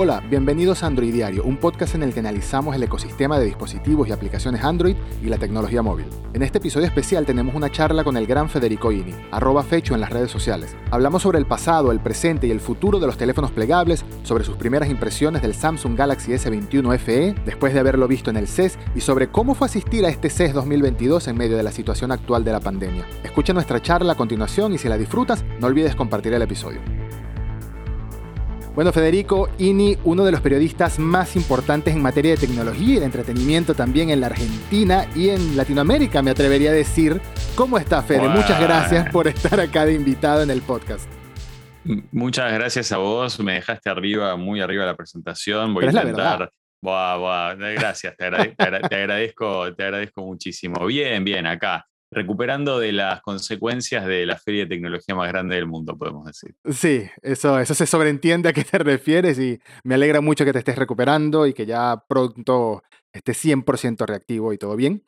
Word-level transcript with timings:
Hola, 0.00 0.22
bienvenidos 0.30 0.84
a 0.84 0.86
Android 0.86 1.12
Diario, 1.12 1.42
un 1.42 1.56
podcast 1.56 1.96
en 1.96 2.04
el 2.04 2.14
que 2.14 2.20
analizamos 2.20 2.76
el 2.76 2.84
ecosistema 2.84 3.36
de 3.36 3.46
dispositivos 3.46 4.06
y 4.06 4.12
aplicaciones 4.12 4.62
Android 4.62 4.94
y 5.20 5.26
la 5.26 5.38
tecnología 5.38 5.82
móvil. 5.82 6.06
En 6.34 6.44
este 6.44 6.58
episodio 6.58 6.86
especial 6.86 7.26
tenemos 7.26 7.56
una 7.56 7.68
charla 7.68 8.04
con 8.04 8.16
el 8.16 8.28
gran 8.28 8.48
Federico 8.48 8.92
Ini, 8.92 9.12
arroba 9.32 9.64
fecho 9.64 9.96
en 9.96 10.00
las 10.00 10.10
redes 10.10 10.30
sociales. 10.30 10.76
Hablamos 10.92 11.22
sobre 11.22 11.40
el 11.40 11.46
pasado, 11.46 11.90
el 11.90 11.98
presente 11.98 12.46
y 12.46 12.52
el 12.52 12.60
futuro 12.60 13.00
de 13.00 13.08
los 13.08 13.16
teléfonos 13.16 13.50
plegables, 13.50 14.04
sobre 14.22 14.44
sus 14.44 14.54
primeras 14.54 14.88
impresiones 14.88 15.42
del 15.42 15.52
Samsung 15.52 15.96
Galaxy 15.96 16.30
S21 16.30 16.96
FE, 17.00 17.34
después 17.44 17.74
de 17.74 17.80
haberlo 17.80 18.06
visto 18.06 18.30
en 18.30 18.36
el 18.36 18.46
CES, 18.46 18.78
y 18.94 19.00
sobre 19.00 19.30
cómo 19.32 19.56
fue 19.56 19.66
asistir 19.66 20.06
a 20.06 20.10
este 20.10 20.30
CES 20.30 20.54
2022 20.54 21.26
en 21.26 21.36
medio 21.36 21.56
de 21.56 21.64
la 21.64 21.72
situación 21.72 22.12
actual 22.12 22.44
de 22.44 22.52
la 22.52 22.60
pandemia. 22.60 23.04
Escucha 23.24 23.52
nuestra 23.52 23.82
charla 23.82 24.12
a 24.12 24.16
continuación 24.16 24.72
y 24.72 24.78
si 24.78 24.88
la 24.88 24.96
disfrutas, 24.96 25.44
no 25.58 25.66
olvides 25.66 25.96
compartir 25.96 26.34
el 26.34 26.42
episodio. 26.42 27.07
Bueno, 28.78 28.92
Federico 28.92 29.50
Ini, 29.58 29.98
uno 30.04 30.24
de 30.24 30.30
los 30.30 30.40
periodistas 30.40 31.00
más 31.00 31.34
importantes 31.34 31.96
en 31.96 32.00
materia 32.00 32.30
de 32.30 32.36
tecnología 32.36 32.94
y 32.94 32.98
de 33.00 33.06
entretenimiento 33.06 33.74
también 33.74 34.10
en 34.10 34.20
la 34.20 34.28
Argentina 34.28 35.04
y 35.16 35.30
en 35.30 35.56
Latinoamérica, 35.56 36.22
me 36.22 36.30
atrevería 36.30 36.70
a 36.70 36.74
decir. 36.74 37.20
¿Cómo 37.56 37.76
está, 37.76 38.04
Fede? 38.04 38.28
Muchas 38.28 38.60
gracias 38.60 39.10
por 39.10 39.26
estar 39.26 39.58
acá 39.58 39.84
de 39.84 39.94
invitado 39.94 40.44
en 40.44 40.50
el 40.50 40.62
podcast. 40.62 41.10
Muchas 42.12 42.52
gracias 42.52 42.92
a 42.92 42.98
vos, 42.98 43.40
me 43.40 43.54
dejaste 43.54 43.90
arriba, 43.90 44.36
muy 44.36 44.60
arriba 44.60 44.86
la 44.86 44.94
presentación. 44.94 45.74
Voy 45.74 45.84
a 45.84 45.88
intentar. 45.88 46.52
Gracias, 46.80 48.16
te, 48.16 48.26
agradezco, 48.26 49.74
te 49.74 49.82
agradezco 49.82 50.22
muchísimo. 50.22 50.86
Bien, 50.86 51.24
bien, 51.24 51.48
acá 51.48 51.84
recuperando 52.10 52.78
de 52.78 52.92
las 52.92 53.20
consecuencias 53.20 54.06
de 54.06 54.26
la 54.26 54.36
feria 54.36 54.64
de 54.64 54.70
tecnología 54.70 55.14
más 55.14 55.28
grande 55.28 55.56
del 55.56 55.66
mundo, 55.66 55.96
podemos 55.96 56.26
decir. 56.26 56.54
Sí, 56.70 57.08
eso, 57.22 57.58
eso 57.58 57.74
se 57.74 57.86
sobreentiende 57.86 58.48
a 58.48 58.52
qué 58.52 58.64
te 58.64 58.78
refieres 58.78 59.38
y 59.38 59.60
me 59.84 59.94
alegra 59.94 60.20
mucho 60.20 60.44
que 60.44 60.52
te 60.52 60.60
estés 60.60 60.76
recuperando 60.76 61.46
y 61.46 61.52
que 61.52 61.66
ya 61.66 62.02
pronto 62.08 62.82
estés 63.12 63.44
100% 63.44 64.06
reactivo 64.06 64.52
y 64.52 64.58
todo 64.58 64.76
bien. 64.76 65.02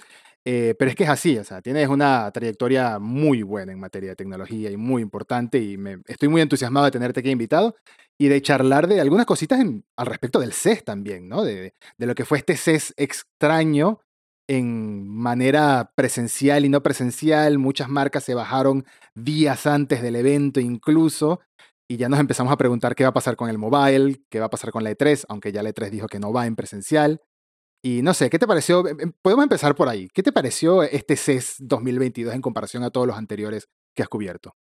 Eh, 0.44 0.74
pero 0.78 0.90
es 0.90 0.96
que 0.96 1.04
es 1.04 1.10
así, 1.10 1.36
o 1.36 1.44
sea, 1.44 1.60
tienes 1.60 1.86
una 1.88 2.30
trayectoria 2.30 2.98
muy 2.98 3.42
buena 3.42 3.72
en 3.72 3.78
materia 3.78 4.10
de 4.10 4.16
tecnología 4.16 4.70
y 4.70 4.76
muy 4.78 5.02
importante 5.02 5.58
y 5.58 5.76
me, 5.76 5.98
estoy 6.06 6.28
muy 6.28 6.40
entusiasmado 6.40 6.86
de 6.86 6.92
tenerte 6.92 7.20
aquí 7.20 7.30
invitado 7.30 7.76
y 8.18 8.28
de 8.28 8.40
charlar 8.40 8.88
de 8.88 9.02
algunas 9.02 9.26
cositas 9.26 9.60
al 9.96 10.06
respecto 10.06 10.40
del 10.40 10.54
CES 10.54 10.84
también, 10.84 11.28
¿no? 11.28 11.44
De, 11.44 11.74
de, 11.98 12.06
lo 12.06 12.14
que 12.14 12.24
fue 12.24 12.38
este 12.38 12.56
CES 12.56 12.94
extraño 12.96 14.00
en 14.50 15.06
manera 15.06 15.92
presencial 15.94 16.64
y 16.64 16.68
no 16.68 16.82
presencial. 16.82 17.58
Muchas 17.58 17.88
marcas 17.88 18.24
se 18.24 18.34
bajaron 18.34 18.84
días 19.14 19.64
antes 19.64 20.02
del 20.02 20.16
evento 20.16 20.58
incluso. 20.58 21.38
Y 21.88 21.98
ya 21.98 22.08
nos 22.08 22.18
empezamos 22.18 22.52
a 22.52 22.56
preguntar 22.56 22.96
qué 22.96 23.04
va 23.04 23.10
a 23.10 23.14
pasar 23.14 23.36
con 23.36 23.48
el 23.48 23.58
mobile, 23.58 24.20
qué 24.28 24.40
va 24.40 24.46
a 24.46 24.50
pasar 24.50 24.72
con 24.72 24.82
la 24.82 24.90
E3, 24.90 25.24
aunque 25.28 25.52
ya 25.52 25.62
la 25.62 25.70
E3 25.70 25.90
dijo 25.90 26.08
que 26.08 26.18
no 26.18 26.32
va 26.32 26.48
en 26.48 26.56
presencial. 26.56 27.20
Y 27.80 28.02
no 28.02 28.12
sé, 28.12 28.28
¿qué 28.28 28.40
te 28.40 28.48
pareció? 28.48 28.86
Em, 28.88 29.00
em, 29.00 29.12
podemos 29.22 29.44
empezar 29.44 29.76
por 29.76 29.88
ahí. 29.88 30.08
¿Qué 30.12 30.24
te 30.24 30.32
pareció 30.32 30.82
este 30.82 31.14
CES 31.14 31.54
2022 31.60 32.34
en 32.34 32.40
comparación 32.40 32.82
a 32.82 32.90
todos 32.90 33.06
los 33.06 33.16
anteriores 33.16 33.68
que 33.94 34.02
has 34.02 34.08
cubierto? 34.08 34.56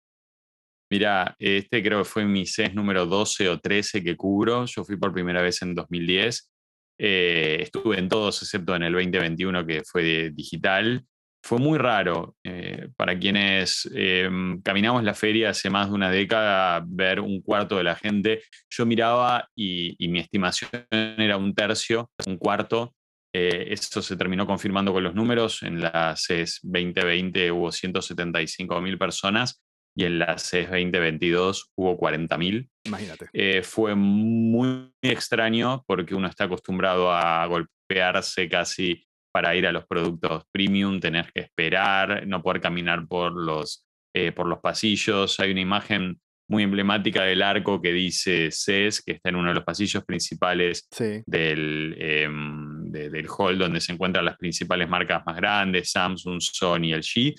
Mira, 0.91 1.37
este 1.39 1.83
creo 1.83 1.99
que 1.99 2.09
fue 2.09 2.25
mi 2.25 2.47
CES 2.47 2.75
número 2.75 3.05
12 3.05 3.51
o 3.51 3.61
13 3.61 4.03
que 4.03 4.17
cubro. 4.17 4.65
Yo 4.65 4.83
fui 4.83 4.97
por 4.97 5.12
primera 5.12 5.43
vez 5.43 5.61
en 5.61 5.75
2010 5.75 6.53
eh, 6.98 7.59
estuve 7.61 7.98
en 7.98 8.09
todos 8.09 8.42
excepto 8.42 8.77
en 8.77 8.84
el 8.84 8.92
2021 8.92 9.67
que 9.67 9.83
fue 9.84 10.31
digital. 10.31 11.05
Fue 11.42 11.59
muy 11.59 11.78
raro 11.78 12.37
eh, 12.42 12.89
para 12.97 13.19
quienes 13.19 13.89
em, 13.95 14.62
caminamos 14.62 15.05
la 15.05 15.12
feria 15.12 15.50
hace 15.50 15.69
más 15.69 15.89
de 15.89 15.95
una 15.95 16.11
década, 16.11 16.83
ver 16.87 17.20
un 17.20 17.42
cuarto 17.42 17.77
de 17.77 17.84
la 17.84 17.97
gente. 17.97 18.42
Yo 18.70 18.87
miraba 18.87 19.48
y, 19.55 19.97
mi 20.09 20.20
estimación 20.20 20.70
era 20.91 21.37
un 21.37 21.55
tercio, 21.55 22.11
un 22.27 22.39
cuarto. 22.39 22.95
Eh, 23.34 23.67
eso 23.72 24.00
se 24.00 24.17
terminó 24.17 24.47
confirmando 24.47 24.92
con 24.92 25.03
los 25.03 25.15
números. 25.15 25.62
En 25.62 25.82
la 25.82 26.15
CES 26.16 26.61
2020 26.62 27.50
hubo 27.53 27.71
175 27.71 28.81
mil 28.81 28.97
personas 28.97 29.63
y 29.94 30.05
en 30.05 30.19
la 30.19 30.38
CES 30.38 30.71
2022 30.71 31.72
hubo 31.77 31.99
40.000. 31.99 32.69
Imagínate. 32.84 33.28
Eh, 33.32 33.62
fue 33.62 33.94
muy 33.94 34.93
extraño 35.03 35.84
porque 35.87 36.15
uno 36.15 36.28
está 36.28 36.44
acostumbrado 36.44 37.12
a 37.12 37.47
golpearse 37.47 38.49
casi 38.49 39.06
para 39.32 39.55
ir 39.55 39.66
a 39.66 39.72
los 39.72 39.87
productos 39.87 40.44
premium, 40.53 41.00
tener 41.00 41.32
que 41.32 41.41
esperar, 41.41 42.27
no 42.27 42.43
poder 42.43 42.60
caminar 42.60 43.06
por 43.06 43.32
los, 43.32 43.87
eh, 44.15 44.32
por 44.32 44.47
los 44.47 44.60
pasillos. 44.60 45.38
Hay 45.41 45.50
una 45.53 45.60
imagen 45.60 46.21
muy 46.49 46.62
emblemática 46.62 47.22
del 47.22 47.43
arco 47.43 47.81
que 47.81 47.93
dice 47.93 48.50
CES, 48.50 49.03
que 49.03 49.12
está 49.12 49.31
en 49.31 49.37
uno 49.37 49.49
de 49.49 49.55
los 49.55 49.65
pasillos 49.65 50.05
principales 50.05 50.88
del, 51.26 51.97
em, 51.99 52.91
del 52.91 53.26
hall 53.28 53.59
donde 53.59 53.81
se 53.81 53.93
encuentran 53.93 54.25
las 54.25 54.37
principales 54.37 54.88
marcas 54.88 55.22
más 55.25 55.37
grandes, 55.37 55.91
Samsung, 55.91 56.41
Sony, 56.41 56.93
LG 56.93 57.34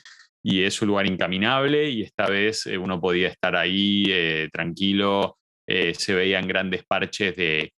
y 0.48 0.64
es 0.64 0.80
un 0.84 0.90
lugar 0.90 1.08
incaminable 1.08 1.90
y 1.90 2.04
esta 2.04 2.28
vez 2.28 2.68
eh, 2.68 2.78
uno 2.78 3.02
podía 3.02 3.30
estar 3.30 3.56
ahí 3.56 4.04
eh, 4.10 4.48
tranquilo, 4.54 5.40
eh, 5.68 5.96
se 5.96 6.14
veían 6.14 6.48
grandes 6.48 6.86
parches 6.86 7.36
de, 7.36 7.72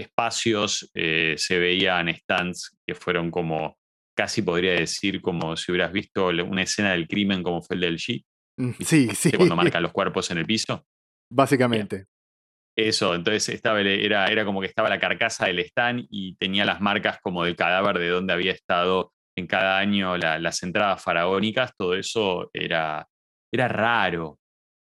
espacios, 0.00 0.90
se 0.94 1.58
veían 1.58 2.08
stands 2.14 2.74
que 2.86 2.94
fueron 2.94 3.30
como, 3.30 3.76
casi 4.16 4.40
podría 4.40 4.72
decir, 4.72 5.20
como 5.20 5.54
si 5.56 5.70
hubieras 5.70 5.92
visto 5.92 6.28
una 6.28 6.62
escena 6.62 6.92
del 6.92 7.06
crimen 7.06 7.42
como 7.42 7.60
fue 7.60 7.74
el 7.74 7.80
del 7.82 7.98
G. 7.98 8.24
Mm, 8.58 8.70
sí, 8.80 9.08
sí. 9.14 9.32
Cuando 9.32 9.56
marcan 9.56 9.82
los 9.82 9.92
cuerpos 9.92 10.30
en 10.30 10.38
el 10.38 10.46
piso. 10.46 10.86
Básicamente. 11.30 12.06
Eso, 12.74 13.14
entonces 13.14 13.50
estaba, 13.50 13.82
era, 13.82 14.28
era 14.28 14.46
como 14.46 14.62
que 14.62 14.68
estaba 14.68 14.88
la 14.88 15.00
carcasa 15.00 15.46
del 15.46 15.58
stand 15.58 16.06
y 16.08 16.36
tenía 16.36 16.64
las 16.64 16.80
marcas 16.80 17.18
como 17.20 17.44
del 17.44 17.56
cadáver 17.56 17.98
de 17.98 18.08
donde 18.08 18.32
había 18.32 18.52
estado 18.52 19.12
en 19.38 19.46
cada 19.46 19.78
año 19.78 20.16
las 20.16 20.62
entradas 20.62 21.02
faraónicas, 21.02 21.72
todo 21.76 21.94
eso 21.94 22.50
era, 22.52 23.06
era 23.52 23.68
raro. 23.68 24.38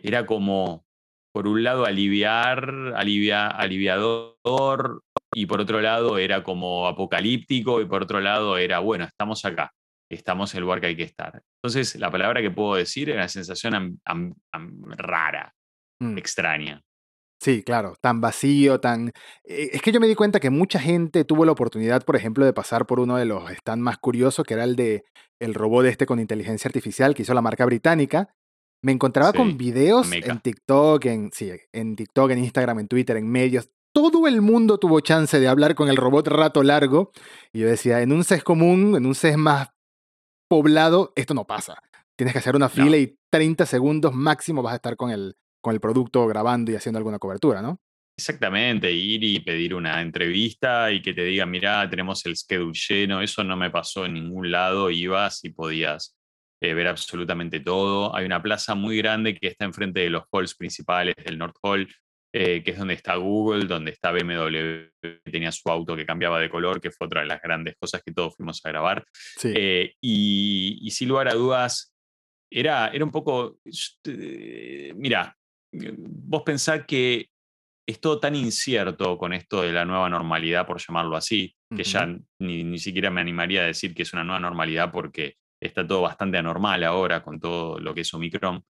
Era 0.01 0.27
como, 0.27 0.85
por 1.33 1.49
un 1.49 1.63
lado, 1.63 1.85
aliviar, 1.85 2.95
alivia, 2.97 3.49
aliviador, 3.49 5.03
y 5.33 5.47
por 5.47 5.61
otro 5.61 5.81
lado 5.81 6.19
era 6.19 6.43
como 6.43 6.87
apocalíptico, 6.87 7.81
y 7.81 7.87
por 7.87 8.03
otro 8.03 8.21
lado 8.21 8.57
era, 8.57 8.79
bueno, 8.79 9.05
estamos 9.05 9.45
acá, 9.45 9.73
estamos 10.11 10.55
en 10.55 10.59
el 10.59 10.63
lugar 10.63 10.81
que 10.81 10.89
hay 10.89 10.97
que 10.97 11.03
estar. 11.03 11.43
Entonces, 11.63 11.97
la 11.97 12.11
palabra 12.11 12.41
que 12.41 12.51
puedo 12.51 12.75
decir 12.75 13.11
era 13.11 13.21
una 13.21 13.29
sensación 13.29 14.01
rara, 14.97 15.53
mm. 16.01 16.19
extraña. 16.19 16.83
Sí, 17.41 17.63
claro, 17.63 17.95
tan 18.01 18.21
vacío, 18.21 18.81
tan... 18.81 19.13
Eh, 19.45 19.71
es 19.73 19.83
que 19.83 19.93
yo 19.93 20.01
me 20.01 20.09
di 20.09 20.17
cuenta 20.17 20.41
que 20.41 20.51
mucha 20.51 20.81
gente 20.81 21.25
tuvo 21.25 21.45
la 21.45 21.53
oportunidad, 21.53 22.05
por 22.05 22.17
ejemplo, 22.17 22.45
de 22.45 22.53
pasar 22.53 22.87
por 22.87 22.99
uno 22.99 23.17
de 23.17 23.27
los 23.27 23.49
stands 23.51 23.83
más 23.83 23.99
curiosos, 23.99 24.45
que 24.45 24.55
era 24.55 24.65
el 24.65 24.75
de 24.75 25.05
el 25.41 25.55
robot 25.55 25.87
este 25.87 26.05
con 26.05 26.19
inteligencia 26.19 26.69
artificial 26.69 27.15
que 27.15 27.23
hizo 27.23 27.35
la 27.35 27.43
marca 27.43 27.65
británica. 27.65 28.35
Me 28.83 28.93
encontraba 28.93 29.33
con 29.33 29.57
videos 29.57 30.11
en 30.13 30.41
TikTok, 30.41 31.05
en, 31.07 31.31
sí, 31.33 31.51
en 31.73 31.97
TikTok, 31.97 32.31
en 32.31 32.39
Instagram, 32.39 32.81
en 32.81 32.89
Twitter, 32.89 33.17
en 33.17 33.29
medios. 33.29 33.71
Todo 33.93 34.27
el 34.27 34.41
mundo 34.41 34.79
tuvo 34.79 35.01
chance 35.01 35.39
de 35.39 35.49
hablar 35.49 35.75
con 35.75 35.89
el 35.89 35.97
robot 35.97 36.29
rato 36.29 36.63
largo. 36.63 37.11
Y 37.53 37.61
yo 37.61 37.69
decía, 37.69 38.03
en 38.03 38.13
un 38.13 38.23
CES 38.23 38.45
común, 38.45 38.95
en 38.97 39.07
un 39.07 39.15
CES 39.15 39.37
más 39.37 39.69
poblado, 40.49 41.13
esto 41.17 41.35
no 41.35 41.45
pasa. 41.45 41.83
Tienes 42.17 42.33
que 42.33 42.39
hacer 42.39 42.55
una 42.55 42.69
fila 42.69 42.97
y 42.97 43.17
30 43.31 43.67
segundos 43.67 44.13
máximo 44.15 44.63
vas 44.63 44.73
a 44.73 44.77
estar 44.77 44.97
con 44.97 45.11
el, 45.11 45.37
con 45.61 45.75
el 45.75 45.81
producto 45.81 46.27
grabando 46.27 46.73
y 46.73 46.77
haciendo 46.77 46.99
alguna 46.99 47.19
cobertura, 47.19 47.63
¿no? 47.63 47.81
Exactamente, 48.19 48.91
ir 48.91 49.23
y 49.23 49.39
pedir 49.39 49.75
una 49.75 50.01
entrevista 50.01 50.91
y 50.91 51.01
que 51.01 51.15
te 51.15 51.23
digan, 51.23 51.49
mira, 51.51 51.89
tenemos 51.89 52.27
el 52.27 52.37
schedule 52.37 52.73
lleno, 52.73 53.23
eso 53.23 53.45
no 53.45 53.57
me 53.57 53.71
pasó 53.71 54.07
en 54.07 54.15
ningún 54.15 54.51
lado, 54.51 54.91
ibas 54.91 55.45
y 55.45 55.51
podías 55.51 56.19
eh, 56.61 56.75
ver 56.75 56.89
absolutamente 56.89 57.61
todo. 57.61 58.15
Hay 58.17 58.27
una 58.27 58.43
plaza 58.43 58.75
muy 58.75 58.97
grande 58.99 59.37
que 59.37 59.47
está 59.47 59.65
enfrente 59.65 60.01
de 60.01 60.11
los 60.11 60.25
halls 60.33 60.57
principales 60.57 61.15
del 61.25 61.39
North 61.39 61.55
Hall, 61.63 61.89
eh, 62.33 62.65
que 62.65 62.73
es 62.73 62.79
donde 62.79 62.95
está 62.95 63.15
Google, 63.15 63.67
donde 63.67 63.93
está 63.93 64.11
BMW, 64.11 64.91
que 65.01 65.21
tenía 65.31 65.53
su 65.53 65.69
auto 65.71 65.95
que 65.95 66.05
cambiaba 66.05 66.41
de 66.41 66.51
color, 66.51 66.81
que 66.81 66.91
fue 66.91 67.07
otra 67.07 67.21
de 67.21 67.29
las 67.29 67.41
grandes 67.41 67.77
cosas 67.79 68.03
que 68.05 68.13
todos 68.13 68.35
fuimos 68.35 68.61
a 68.65 68.69
grabar. 68.71 69.05
Eh, 69.45 69.95
y, 70.01 70.81
y, 70.83 70.91
sin 70.91 71.09
lugar 71.09 71.29
a 71.29 71.35
dudas, 71.35 71.95
era, 72.51 72.89
era 72.89 73.05
un 73.05 73.13
poco, 73.13 73.61
mira, 74.97 75.38
vos 75.73 76.43
pensás 76.43 76.85
que 76.87 77.29
es 77.89 78.01
todo 78.01 78.21
tan 78.21 78.35
incierto 78.35 79.17
con 79.17 79.33
esto 79.33 79.63
de 79.63 79.73
la 79.73 79.85
nueva 79.85 80.11
normalidad, 80.11 80.67
por 80.67 80.79
llamarlo 80.79 81.17
así, 81.17 81.55
que 81.75 81.85
ya 81.85 82.07
ni, 82.39 82.79
siquiera 82.79 83.11
me 83.11 83.23
animaría 83.23 83.63
a 83.63 83.67
decir 83.67 83.95
que 83.95 84.03
es 84.03 84.13
una 84.13 84.25
nueva 84.25 84.41
normalidad 84.41 84.93
porque 84.93 85.37
está 85.61 85.87
todo 85.87 86.03
bastante 86.03 86.37
anormal 86.37 86.85
ahora 86.85 87.23
con 87.23 87.41
todo 87.41 87.79
lo 87.79 87.95
que 87.95 88.03
es 88.03 88.13
Omicron. 88.13 88.63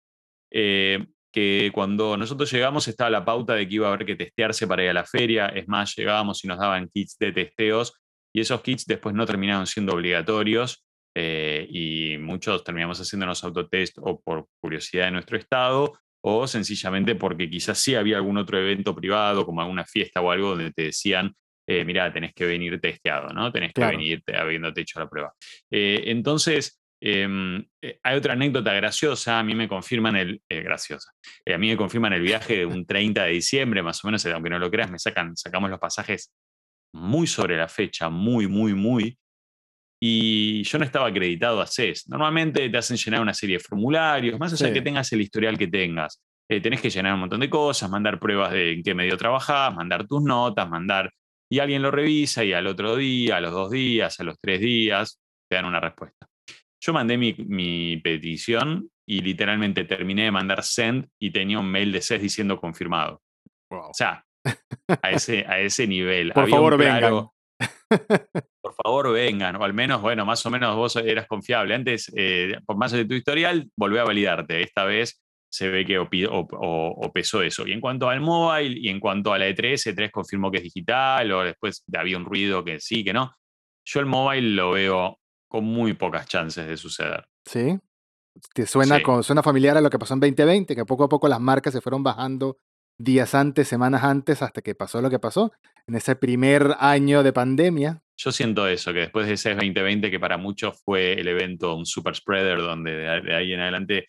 Eh, 0.51 1.03
que 1.33 1.71
cuando 1.73 2.15
nosotros 2.15 2.51
llegamos 2.51 2.87
estaba 2.87 3.09
la 3.09 3.25
pauta 3.25 3.53
de 3.53 3.67
que 3.67 3.75
iba 3.75 3.87
a 3.87 3.93
haber 3.93 4.05
que 4.05 4.15
testearse 4.15 4.67
para 4.67 4.83
ir 4.83 4.89
a 4.89 4.93
la 4.93 5.05
feria, 5.05 5.47
es 5.47 5.67
más, 5.67 5.95
llegábamos 5.95 6.43
y 6.43 6.47
nos 6.47 6.59
daban 6.59 6.89
kits 6.89 7.17
de 7.17 7.31
testeos 7.31 7.93
y 8.33 8.41
esos 8.41 8.61
kits 8.61 8.85
después 8.85 9.15
no 9.15 9.25
terminaron 9.25 9.67
siendo 9.67 9.93
obligatorios 9.93 10.85
eh, 11.15 11.67
y 11.69 12.17
muchos 12.19 12.63
terminamos 12.63 12.99
haciéndonos 12.99 13.43
autotest 13.43 13.97
o 13.99 14.21
por 14.21 14.47
curiosidad 14.61 15.05
de 15.05 15.11
nuestro 15.11 15.37
estado 15.37 15.97
o 16.21 16.47
sencillamente 16.47 17.15
porque 17.15 17.49
quizás 17.49 17.79
sí 17.79 17.95
había 17.95 18.17
algún 18.17 18.37
otro 18.37 18.59
evento 18.59 18.95
privado, 18.95 19.45
como 19.45 19.61
alguna 19.61 19.85
fiesta 19.85 20.21
o 20.21 20.31
algo, 20.31 20.49
donde 20.49 20.71
te 20.71 20.83
decían, 20.83 21.33
eh, 21.67 21.83
mira, 21.83 22.11
tenés 22.11 22.33
que 22.33 22.45
venir 22.45 22.79
testeado, 22.79 23.29
¿no? 23.29 23.51
Tenés 23.51 23.73
que 23.73 23.85
venir 23.85 24.23
habiéndote 24.33 24.81
hecho 24.81 24.99
la 24.99 25.09
prueba. 25.09 25.33
Eh, 25.69 26.03
entonces, 26.07 26.81
em, 27.01 27.63
eh, 27.81 27.99
hay 28.03 28.17
otra 28.17 28.33
anécdota 28.33 28.73
graciosa, 28.73 29.39
a 29.39 29.43
mí 29.43 29.53
me 29.53 29.67
confirman 29.67 30.15
el, 30.15 30.41
graciosa, 30.49 31.11
a 31.45 31.57
mí 31.57 31.67
me 31.67 31.77
confirman 31.77 32.13
el 32.13 32.21
viaje 32.21 32.57
de 32.57 32.65
un 32.65 32.85
30 32.85 33.25
de 33.25 33.31
diciembre, 33.31 33.83
más 33.83 34.03
o 34.03 34.07
menos, 34.07 34.25
aunque 34.25 34.49
no 34.49 34.59
lo 34.59 34.71
creas, 34.71 34.89
me 34.89 34.97
sacan, 34.97 35.35
sacamos 35.35 35.69
los 35.69 35.79
pasajes 35.79 36.33
muy 36.93 37.27
sobre 37.27 37.57
la 37.57 37.67
fecha, 37.67 38.09
muy, 38.09 38.47
muy, 38.47 38.73
muy, 38.73 39.17
y 39.99 40.63
yo 40.63 40.77
no 40.77 40.85
estaba 40.85 41.07
acreditado 41.07 41.59
a 41.59 41.67
CES. 41.67 42.07
Normalmente 42.07 42.69
te 42.69 42.77
hacen 42.77 42.97
llenar 42.97 43.21
una 43.21 43.33
serie 43.33 43.57
de 43.57 43.63
formularios, 43.63 44.39
más 44.39 44.53
allá 44.53 44.67
de 44.67 44.73
que 44.73 44.81
tengas 44.81 45.11
el 45.11 45.21
historial 45.21 45.57
que 45.57 45.67
tengas. 45.67 46.21
Eh, 46.49 46.61
tenés 46.61 46.81
que 46.81 46.89
llenar 46.89 47.13
un 47.13 47.21
montón 47.21 47.39
de 47.39 47.49
cosas, 47.49 47.89
mandar 47.89 48.19
pruebas 48.19 48.51
de 48.51 48.73
en 48.73 48.83
qué 48.83 48.93
medio 48.93 49.17
trabajás, 49.17 49.75
mandar 49.75 50.07
tus 50.07 50.23
notas, 50.23 50.69
mandar... 50.69 51.11
Y 51.49 51.59
alguien 51.59 51.81
lo 51.81 51.91
revisa 51.91 52.43
y 52.43 52.51
al 52.51 52.67
otro 52.67 52.97
día, 52.97 53.37
a 53.37 53.41
los 53.41 53.51
dos 53.51 53.71
días, 53.71 54.19
a 54.19 54.23
los 54.23 54.37
tres 54.39 54.59
días, 54.59 55.21
te 55.49 55.55
dan 55.55 55.65
una 55.65 55.79
respuesta. 55.79 56.27
Yo 56.81 56.93
mandé 56.93 57.17
mi, 57.17 57.97
petición 57.97 58.89
y 59.05 59.21
literalmente 59.21 59.85
terminé 59.85 60.23
de 60.23 60.31
mandar 60.31 60.63
send 60.63 61.07
y 61.19 61.31
tenía 61.31 61.59
un 61.59 61.71
mail 61.71 61.91
de 61.93 62.01
CES 62.01 62.21
diciendo 62.21 62.59
confirmado. 62.59 63.21
O 63.69 63.93
sea, 63.93 64.25
a 65.01 65.11
ese, 65.11 65.45
a 65.47 65.59
ese 65.59 65.87
nivel. 65.87 66.33
Por 66.33 66.49
favor, 66.49 66.77
vengan. 66.77 67.29
Por 68.61 68.73
favor, 68.73 69.13
vengan, 69.13 69.55
o 69.55 69.63
al 69.63 69.73
menos, 69.73 70.01
bueno, 70.01 70.25
más 70.25 70.45
o 70.45 70.49
menos 70.49 70.75
vos 70.75 70.95
eras 70.97 71.27
confiable. 71.27 71.73
Antes, 71.73 72.11
eh, 72.15 72.57
por 72.65 72.77
más 72.77 72.91
de 72.91 73.05
tu 73.05 73.13
historial, 73.13 73.69
volví 73.75 73.97
a 73.97 74.03
validarte. 74.03 74.61
Esta 74.61 74.83
vez 74.83 75.21
se 75.49 75.69
ve 75.69 75.85
que 75.85 76.05
pesó 77.13 77.41
eso. 77.41 77.65
Y 77.65 77.71
en 77.71 77.81
cuanto 77.81 78.09
al 78.09 78.21
mobile 78.21 78.77
y 78.77 78.89
en 78.89 78.99
cuanto 78.99 79.33
a 79.33 79.39
la 79.39 79.47
E3, 79.47 79.95
E3 79.95 80.11
confirmó 80.11 80.51
que 80.51 80.57
es 80.57 80.63
digital, 80.63 81.31
o 81.31 81.43
después 81.43 81.83
había 81.97 82.17
un 82.17 82.25
ruido 82.25 82.63
que 82.63 82.79
sí, 82.79 83.03
que 83.03 83.13
no. 83.13 83.33
Yo 83.85 83.99
el 83.99 84.05
mobile 84.05 84.49
lo 84.49 84.71
veo 84.71 85.19
con 85.47 85.63
muy 85.63 85.93
pocas 85.93 86.27
chances 86.27 86.67
de 86.67 86.77
suceder. 86.77 87.25
Sí. 87.45 87.79
¿Te 88.53 88.67
suena, 88.67 89.01
Con, 89.01 89.23
suena 89.23 89.41
familiar 89.41 89.77
a 89.77 89.81
lo 89.81 89.89
que 89.89 89.97
pasó 89.97 90.13
en 90.13 90.19
2020, 90.19 90.75
que 90.75 90.85
poco 90.85 91.05
a 91.05 91.09
poco 91.09 91.27
las 91.27 91.39
marcas 91.39 91.73
se 91.73 91.81
fueron 91.81 92.03
bajando 92.03 92.59
días 92.97 93.35
antes, 93.35 93.67
semanas 93.67 94.03
antes, 94.03 94.41
hasta 94.41 94.61
que 94.61 94.75
pasó 94.75 95.01
lo 95.01 95.09
que 95.09 95.19
pasó, 95.19 95.51
en 95.87 95.95
ese 95.95 96.15
primer 96.15 96.75
año 96.79 97.23
de 97.23 97.33
pandemia. 97.33 98.01
Yo 98.17 98.31
siento 98.31 98.67
eso, 98.67 98.93
que 98.93 98.99
después 98.99 99.27
de 99.27 99.33
ese 99.33 99.53
2020, 99.53 100.09
que 100.09 100.19
para 100.19 100.37
muchos 100.37 100.81
fue 100.83 101.13
el 101.13 101.27
evento, 101.27 101.75
un 101.75 101.85
super 101.85 102.15
spreader, 102.15 102.59
donde 102.59 102.91
de 102.91 103.35
ahí 103.35 103.53
en 103.53 103.59
adelante 103.59 104.07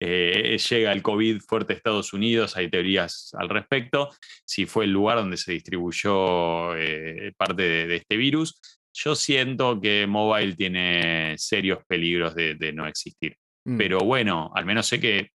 eh, 0.00 0.58
llega 0.58 0.92
el 0.92 1.02
COVID 1.02 1.40
fuerte 1.40 1.72
a 1.72 1.76
Estados 1.76 2.12
Unidos, 2.12 2.56
hay 2.56 2.68
teorías 2.68 3.30
al 3.38 3.48
respecto, 3.48 4.10
si 4.44 4.66
fue 4.66 4.84
el 4.84 4.92
lugar 4.92 5.18
donde 5.18 5.36
se 5.36 5.52
distribuyó 5.52 6.76
eh, 6.76 7.32
parte 7.36 7.62
de, 7.62 7.96
este 7.96 8.16
virus. 8.16 8.60
Yo 8.92 9.14
siento 9.14 9.80
que 9.80 10.06
mobile 10.06 10.56
tiene 10.56 11.34
serios 11.38 11.78
peligros 11.86 12.34
de, 12.34 12.72
no 12.74 12.86
existir. 12.86 13.36
Mm. 13.64 13.78
Pero 13.78 14.00
bueno, 14.00 14.52
al 14.54 14.66
menos 14.66 14.86
sé 14.86 15.00
que 15.00 15.30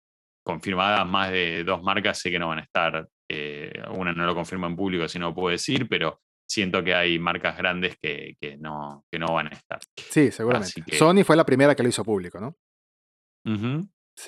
confirmadas 0.44 1.06
más 1.06 1.32
de 1.32 1.64
dos 1.64 1.82
marcas, 1.82 2.18
sé 2.18 2.30
que 2.30 2.38
no 2.38 2.48
van 2.48 2.60
a 2.60 2.62
estar. 2.62 3.08
Eh, 3.28 3.72
una 3.94 4.12
no 4.12 4.26
lo 4.26 4.34
confirma 4.34 4.66
en 4.66 4.76
público, 4.76 5.08
si 5.08 5.18
no 5.18 5.34
puedo 5.34 5.50
decir, 5.50 5.88
pero 5.88 6.20
siento 6.46 6.84
que 6.84 6.94
hay 6.94 7.18
marcas 7.18 7.56
grandes 7.56 7.96
que, 8.00 8.36
no, 8.60 9.04
que 9.10 9.18
no 9.18 9.32
van 9.32 9.48
a 9.48 9.50
estar. 9.50 9.80
Sí, 9.96 10.30
seguramente. 10.30 10.96
Sony 10.96 11.24
fue 11.24 11.36
la 11.36 11.46
primera 11.46 11.74
que 11.74 11.82
lo 11.82 11.88
hizo 11.88 12.04
público, 12.04 12.38
¿no? 12.38 12.56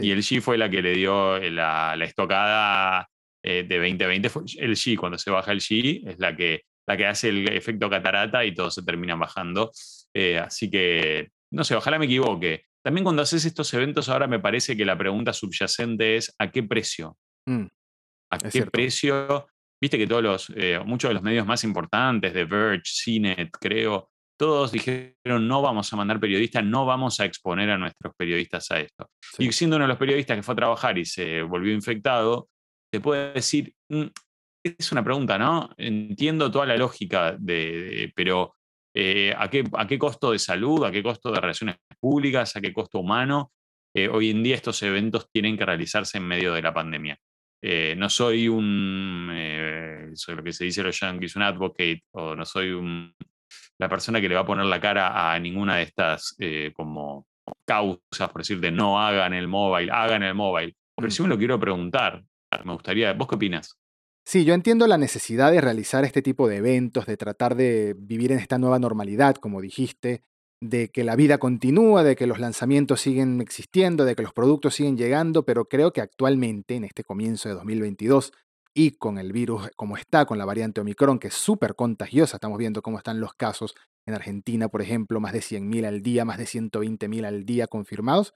Y 0.01 0.11
el 0.11 0.23
G 0.23 0.41
fue 0.41 0.59
la 0.59 0.69
que 0.69 0.83
le 0.83 0.93
dio 0.93 1.39
la, 1.39 1.97
estocada 2.03 3.09
eh, 3.43 3.65
de 3.69 3.77
2020. 3.77 4.31
el 4.59 4.75
G, 4.75 4.97
cuando 4.97 5.19
se 5.19 5.31
baja 5.31 5.53
el 5.53 5.61
G, 5.61 6.03
es 6.09 6.19
la 6.19 6.35
que, 6.35 6.63
la 6.87 6.97
que 6.97 7.07
hace 7.07 7.29
el 7.29 7.49
efecto 7.53 7.89
catarata 7.89 8.45
y 8.45 8.55
todos 8.55 8.75
se 8.75 8.83
terminan 8.83 9.21
bajando. 9.21 9.71
Eh, 10.13 10.39
así 10.39 10.71
que, 10.71 11.29
no 11.53 11.65
sé, 11.65 11.75
ojalá 11.75 11.99
me 11.99 12.07
equivoque. 12.07 12.65
También 12.87 13.03
cuando 13.03 13.23
haces 13.23 13.45
estos 13.45 13.75
eventos, 13.75 14.09
ahora 14.09 14.29
me 14.29 14.39
parece 14.39 14.77
que 14.77 14.85
la 14.85 14.97
pregunta 14.97 15.33
subyacente 15.33 16.19
es 16.19 16.33
¿a 16.39 16.53
qué 16.53 16.63
precio? 16.63 17.19
Mm, 17.45 17.67
¿A 18.31 18.39
qué 18.39 18.65
precio? 18.67 19.49
Viste 19.83 19.99
que 19.99 20.07
todos 20.07 20.23
los, 20.23 20.53
eh, 20.55 20.79
muchos 20.87 21.11
de 21.11 21.15
los 21.15 21.23
medios 21.25 21.45
más 21.45 21.65
importantes, 21.65 22.33
de 22.33 22.45
Verge, 22.45 22.85
CNET, 22.85 23.51
creo, 23.51 24.09
todos 24.39 24.71
dijeron 24.71 25.49
no 25.49 25.63
vamos 25.63 25.93
a 25.93 25.97
mandar 25.97 26.21
periodistas, 26.21 26.65
no 26.65 26.87
vamos 26.87 27.19
a 27.19 27.25
exponer 27.25 27.71
a 27.71 27.77
nuestros 27.77 28.15
periodistas 28.17 28.71
a 28.71 28.79
esto. 28.79 29.11
Y 29.37 29.51
siendo 29.51 29.75
uno 29.75 29.87
de 29.87 29.89
los 29.89 29.99
periodistas 29.99 30.37
que 30.37 30.45
fue 30.45 30.53
a 30.53 30.57
trabajar 30.57 30.97
y 30.97 31.05
se 31.05 31.43
volvió 31.43 31.75
infectado, 31.75 32.49
te 32.93 33.01
puede 33.01 33.33
decir, 33.33 33.75
mm, 33.89 34.05
es 34.63 34.93
una 34.93 35.03
pregunta, 35.03 35.37
¿no? 35.39 35.71
Entiendo 35.77 36.53
toda 36.53 36.67
la 36.67 36.77
lógica, 36.77 37.37
de, 37.37 38.13
pero 38.15 38.55
eh, 38.99 39.35
¿a, 39.37 39.51
qué, 39.51 39.63
¿a 39.75 39.87
qué 39.87 39.99
costo 39.99 40.33
de 40.33 40.39
salud, 40.39 40.83
a 40.83 40.91
qué 40.91 41.03
costo 41.03 41.31
de 41.31 41.39
relaciones 41.39 41.77
públicas, 42.01 42.57
a 42.57 42.63
qué 42.63 42.73
costo 42.73 43.01
humano. 43.01 43.53
Eh, 43.95 44.09
hoy 44.09 44.31
en 44.31 44.43
día 44.43 44.55
estos 44.55 44.83
eventos 44.83 45.29
tienen 45.31 45.59
que 45.59 45.67
realizarse 45.67 46.17
en 46.17 46.27
medio 46.27 46.55
de 46.55 46.63
la 46.63 46.73
pandemia. 46.73 47.19
Eh, 47.63 47.95
no 47.95 48.09
soy 48.09 48.49
un, 48.49 49.31
eh, 49.35 50.13
lo 50.29 50.43
que 50.43 50.53
se 50.53 50.65
dice 50.65 50.83
los 50.83 50.99
yankees, 50.99 51.37
un 51.37 51.43
advocate, 51.43 52.05
o 52.13 52.35
no 52.35 52.47
soy 52.47 52.71
un, 52.71 53.15
la 53.79 53.89
persona 53.91 54.19
que 54.19 54.31
le 54.31 54.35
va 54.35 54.41
a 54.41 54.47
poner 54.47 54.65
la 54.65 54.81
cara 54.81 55.33
a 55.33 55.39
ninguna 55.39 55.77
de 55.77 55.83
estas 55.83 56.35
como 56.75 57.27
causas, 57.67 58.31
por 58.31 58.41
decir, 58.41 58.61
de 58.61 58.71
no 58.71 58.99
hagan 58.99 59.35
el 59.35 59.47
mobile, 59.47 59.93
hagan 59.93 60.23
el 60.23 60.35
mobile. 60.35 60.75
Pero 60.97 61.11
sí 61.11 61.23
me 61.23 61.29
lo 61.29 61.37
quiero 61.37 61.61
preguntar, 61.61 62.23
me 62.65 62.73
gustaría, 62.73 63.13
¿vos 63.13 63.29
qué 63.29 63.35
opinas? 63.35 63.79
Sí, 64.29 64.45
yo 64.45 64.55
entiendo 64.55 64.89
la 64.89 64.99
necesidad 64.99 65.53
de 65.53 65.61
realizar 65.61 66.05
este 66.05 66.21
tipo 66.21 66.49
de 66.49 66.57
eventos, 66.57 67.07
de 67.07 67.17
tratar 67.17 67.55
de 67.55 67.95
vivir 67.97 68.33
en 68.33 68.41
esta 68.41 68.59
nueva 68.59 68.81
normalidad, 68.81 69.37
como 69.37 69.61
dijiste, 69.61 70.25
de 70.61 70.89
que 70.91 71.05
la 71.05 71.15
vida 71.15 71.39
continúa, 71.39 72.03
de 72.03 72.17
que 72.17 72.27
los 72.27 72.41
lanzamientos 72.41 73.01
siguen 73.01 73.41
existiendo, 73.41 74.05
de 74.05 74.17
que 74.17 74.25
los 74.25 74.33
productos 74.33 74.75
siguen 74.75 74.97
llegando, 74.97 75.45
pero 75.45 75.67
creo 75.67 75.93
que 75.93 76.01
actualmente, 76.01 76.75
en 76.75 76.83
este 76.83 77.05
comienzo 77.05 77.49
de 77.49 77.55
2022, 77.55 78.33
y 78.75 78.97
con 78.97 79.19
el 79.19 79.33
virus 79.33 79.71
como 79.77 79.97
está, 79.97 80.27
con 80.27 80.39
la 80.39 80.45
variante 80.45 80.81
Omicron, 80.81 81.21
que 81.21 81.29
es 81.29 81.35
súper 81.35 81.77
contagiosa, 81.77 82.39
estamos 82.39 82.59
viendo 82.59 82.83
cómo 82.83 82.99
están 82.99 83.21
los 83.21 83.33
casos 83.33 83.77
en 84.07 84.15
Argentina, 84.15 84.67
por 84.67 84.83
ejemplo, 84.83 85.21
más 85.21 85.35
de 85.35 85.41
100.000 85.41 85.87
al 85.87 86.03
día, 86.03 86.25
más 86.25 86.39
de 86.39 86.47
120.000 86.47 87.25
al 87.27 87.45
día 87.45 87.69
confirmados. 87.69 88.35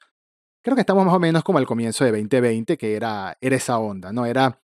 Creo 0.62 0.76
que 0.76 0.82
estamos 0.82 1.04
más 1.04 1.14
o 1.14 1.19
menos 1.20 1.42
como 1.42 1.58
al 1.58 1.66
comienzo 1.66 2.04
de 2.04 2.12
2020, 2.12 2.76
que 2.78 2.94
era, 2.94 3.37
era 3.40 3.56
esa 3.56 3.78
onda, 3.78 4.12
¿no? 4.12 4.26
Era 4.26 4.60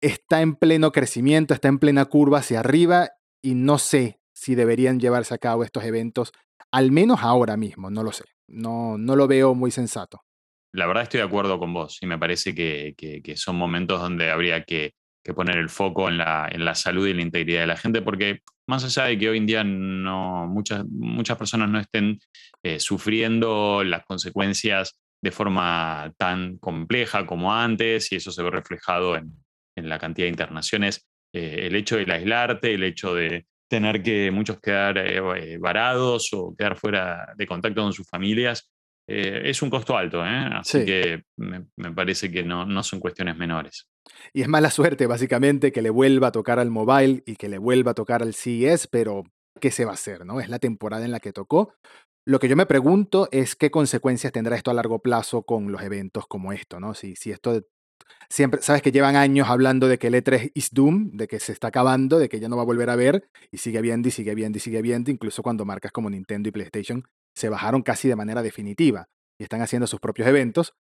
está 0.00 0.40
en 0.40 0.54
pleno 0.54 0.92
crecimiento, 0.92 1.54
está 1.54 1.68
en 1.68 1.78
plena 1.78 2.04
curva 2.06 2.38
hacia 2.38 2.60
arriba 2.60 3.10
y 3.42 3.54
no 3.54 3.78
sé 3.78 4.20
si 4.32 4.54
deberían 4.54 5.00
llevarse 5.00 5.34
a 5.34 5.38
cabo 5.38 5.64
estos 5.64 5.84
eventos, 5.84 6.32
al 6.70 6.92
menos 6.92 7.20
ahora 7.22 7.56
mismo, 7.56 7.90
no 7.90 8.02
lo 8.02 8.12
sé, 8.12 8.24
no, 8.48 8.96
no 8.96 9.16
lo 9.16 9.28
veo 9.28 9.54
muy 9.54 9.70
sensato. 9.70 10.22
La 10.72 10.86
verdad 10.86 11.02
estoy 11.02 11.18
de 11.18 11.26
acuerdo 11.26 11.58
con 11.58 11.74
vos 11.74 11.98
y 12.00 12.06
me 12.06 12.18
parece 12.18 12.54
que, 12.54 13.34
son 13.36 13.56
momentos 13.56 14.00
donde 14.00 14.30
habría 14.30 14.64
que, 14.64 14.94
poner 15.34 15.58
el 15.58 15.68
foco 15.68 16.08
en 16.08 16.18
la, 16.18 16.48
en 16.50 16.64
la, 16.64 16.74
salud 16.74 17.06
y 17.06 17.14
la 17.14 17.22
integridad 17.22 17.60
de 17.60 17.66
la 17.68 17.76
gente, 17.76 18.02
porque 18.02 18.40
más 18.66 18.82
allá 18.84 19.04
de 19.04 19.16
que 19.16 19.28
hoy 19.28 19.38
en 19.38 19.46
día 19.46 19.62
no, 19.62 20.48
muchas, 20.48 20.84
muchas 20.88 21.36
personas 21.36 21.68
no 21.68 21.78
estén 21.78 22.18
eh, 22.64 22.80
sufriendo 22.80 23.84
las 23.84 24.04
consecuencias 24.04 24.98
de 25.22 25.30
forma 25.30 26.12
tan 26.16 26.56
compleja 26.56 27.26
como 27.26 27.54
antes, 27.54 28.10
y 28.10 28.16
eso 28.16 28.32
se 28.32 28.42
ve 28.42 28.50
reflejado 28.50 29.14
en, 29.14 29.32
en 29.80 29.88
la 29.88 29.98
cantidad 29.98 30.26
de 30.26 30.30
internaciones, 30.30 31.08
eh, 31.32 31.66
el 31.66 31.76
hecho 31.76 31.96
del 31.96 32.10
aislarte, 32.10 32.74
el 32.74 32.82
hecho 32.82 33.14
de 33.14 33.46
tener 33.68 34.02
que 34.02 34.30
muchos 34.30 34.60
quedar 34.60 34.98
eh, 34.98 35.18
eh, 35.18 35.58
varados 35.58 36.30
o 36.32 36.54
quedar 36.56 36.76
fuera 36.76 37.32
de 37.36 37.46
contacto 37.46 37.82
con 37.82 37.92
sus 37.92 38.08
familias, 38.08 38.70
es 39.12 39.60
un 39.60 39.70
costo 39.70 39.96
alto, 39.96 40.22
así 40.22 40.84
que 40.84 41.24
me, 41.36 41.64
parece 41.96 42.30
que 42.30 42.44
no, 42.44 42.64
no 42.64 42.80
son 42.84 43.00
cuestiones 43.00 43.36
menores. 43.36 43.88
Y 44.32 44.42
es 44.42 44.46
mala 44.46 44.70
suerte, 44.70 45.08
básicamente, 45.08 45.72
que 45.72 45.82
le 45.82 45.90
vuelva 45.90 46.28
a 46.28 46.32
tocar 46.32 46.60
al 46.60 46.70
mobile 46.70 47.24
y 47.26 47.34
que 47.34 47.48
le 47.48 47.58
vuelva 47.58 47.90
a 47.90 47.94
tocar 47.94 48.22
al 48.22 48.34
CES, 48.34 48.86
pero 48.86 49.24
¿qué 49.60 49.72
se 49.72 49.84
va 49.84 49.90
a 49.90 49.94
hacer? 49.94 50.24
¿no? 50.24 50.38
Es 50.40 50.48
la 50.48 50.60
temporada 50.60 51.04
en 51.04 51.10
la 51.10 51.18
que 51.18 51.32
tocó. 51.32 51.74
Lo 52.24 52.38
que 52.38 52.48
yo 52.48 52.54
me 52.54 52.66
pregunto 52.66 53.28
es 53.32 53.56
qué 53.56 53.72
consecuencias 53.72 54.32
tendrá 54.32 54.54
esto 54.54 54.70
a 54.70 54.74
largo 54.74 55.00
plazo 55.00 55.42
con 55.42 55.72
los 55.72 55.82
eventos 55.82 56.28
como 56.28 56.52
esto, 56.52 56.78
¿no? 56.78 56.94
Si, 56.94 57.16
si 57.16 57.32
esto 57.32 57.66
siempre, 58.28 58.62
sabes 58.62 58.82
que 58.82 58.92
llevan 58.92 59.16
años 59.16 59.48
hablando 59.48 59.88
de 59.88 59.98
que 59.98 60.06
el 60.06 60.14
E3 60.14 60.52
is 60.54 60.70
doom, 60.72 61.10
de 61.12 61.26
que 61.26 61.40
se 61.40 61.52
está 61.52 61.68
acabando, 61.68 62.18
de 62.18 62.28
que 62.28 62.40
ya 62.40 62.48
no 62.48 62.56
va 62.56 62.62
a 62.62 62.66
volver 62.66 62.90
a 62.90 62.96
ver, 62.96 63.28
y 63.50 63.58
sigue 63.58 63.78
habiendo 63.78 64.08
y 64.08 64.10
sigue 64.10 64.30
habiendo 64.30 64.58
y 64.58 64.60
sigue 64.60 64.78
habiendo, 64.78 65.10
incluso 65.10 65.42
cuando 65.42 65.64
marcas 65.64 65.92
como 65.92 66.10
Nintendo 66.10 66.48
y 66.48 66.52
PlayStation 66.52 67.04
se 67.34 67.48
bajaron 67.48 67.82
casi 67.82 68.08
de 68.08 68.16
manera 68.16 68.42
definitiva 68.42 69.08
y 69.38 69.44
están 69.44 69.62
haciendo 69.62 69.86
sus 69.86 70.00
propios 70.00 70.28
eventos, 70.28 70.74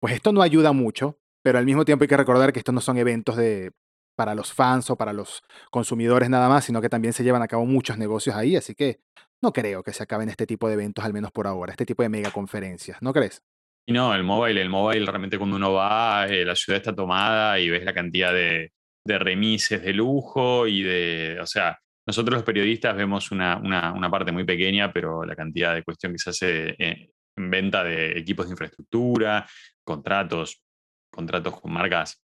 pues 0.00 0.14
esto 0.14 0.32
no 0.32 0.42
ayuda 0.42 0.72
mucho, 0.72 1.18
pero 1.42 1.58
al 1.58 1.64
mismo 1.64 1.84
tiempo 1.84 2.04
hay 2.04 2.08
que 2.08 2.16
recordar 2.16 2.52
que 2.52 2.60
estos 2.60 2.74
no 2.74 2.80
son 2.80 2.98
eventos 2.98 3.36
de 3.36 3.72
para 4.16 4.34
los 4.34 4.52
fans 4.52 4.88
o 4.90 4.96
para 4.96 5.12
los 5.12 5.42
consumidores 5.70 6.30
nada 6.30 6.48
más, 6.48 6.64
sino 6.64 6.80
que 6.80 6.88
también 6.88 7.12
se 7.12 7.22
llevan 7.22 7.42
a 7.42 7.48
cabo 7.48 7.66
muchos 7.66 7.98
negocios 7.98 8.34
ahí, 8.34 8.56
así 8.56 8.74
que 8.74 9.00
no 9.42 9.52
creo 9.52 9.82
que 9.82 9.92
se 9.92 10.02
acaben 10.02 10.28
este 10.28 10.46
tipo 10.46 10.68
de 10.68 10.74
eventos, 10.74 11.04
al 11.04 11.12
menos 11.12 11.30
por 11.32 11.46
ahora, 11.46 11.72
este 11.72 11.84
tipo 11.84 12.02
de 12.02 12.08
megaconferencias, 12.08 13.00
¿no 13.02 13.12
crees? 13.12 13.42
Y 13.88 13.92
no, 13.92 14.14
el 14.14 14.24
mobile, 14.24 14.60
el 14.60 14.68
mobile 14.68 15.06
realmente 15.06 15.38
cuando 15.38 15.56
uno 15.56 15.72
va, 15.72 16.26
eh, 16.26 16.44
la 16.44 16.56
ciudad 16.56 16.78
está 16.78 16.94
tomada 16.94 17.60
y 17.60 17.70
ves 17.70 17.84
la 17.84 17.94
cantidad 17.94 18.32
de, 18.32 18.72
de 19.04 19.18
remises 19.18 19.82
de 19.82 19.92
lujo 19.92 20.66
y 20.66 20.82
de, 20.82 21.38
o 21.40 21.46
sea, 21.46 21.78
nosotros 22.06 22.34
los 22.34 22.44
periodistas 22.44 22.96
vemos 22.96 23.30
una, 23.30 23.56
una, 23.56 24.10
parte 24.10 24.32
muy 24.32 24.44
pequeña, 24.44 24.92
pero 24.92 25.24
la 25.24 25.34
cantidad 25.34 25.74
de 25.74 25.82
cuestión 25.82 26.12
que 26.12 26.18
se 26.18 26.30
hace 26.30 26.68
eh, 26.78 27.10
en, 27.36 27.50
venta 27.50 27.84
de 27.84 28.18
equipos 28.18 28.46
de 28.46 28.52
infraestructura, 28.52 29.46
contratos, 29.84 30.62
contratos 31.10 31.60
con 31.60 31.72
marcas 31.72 32.22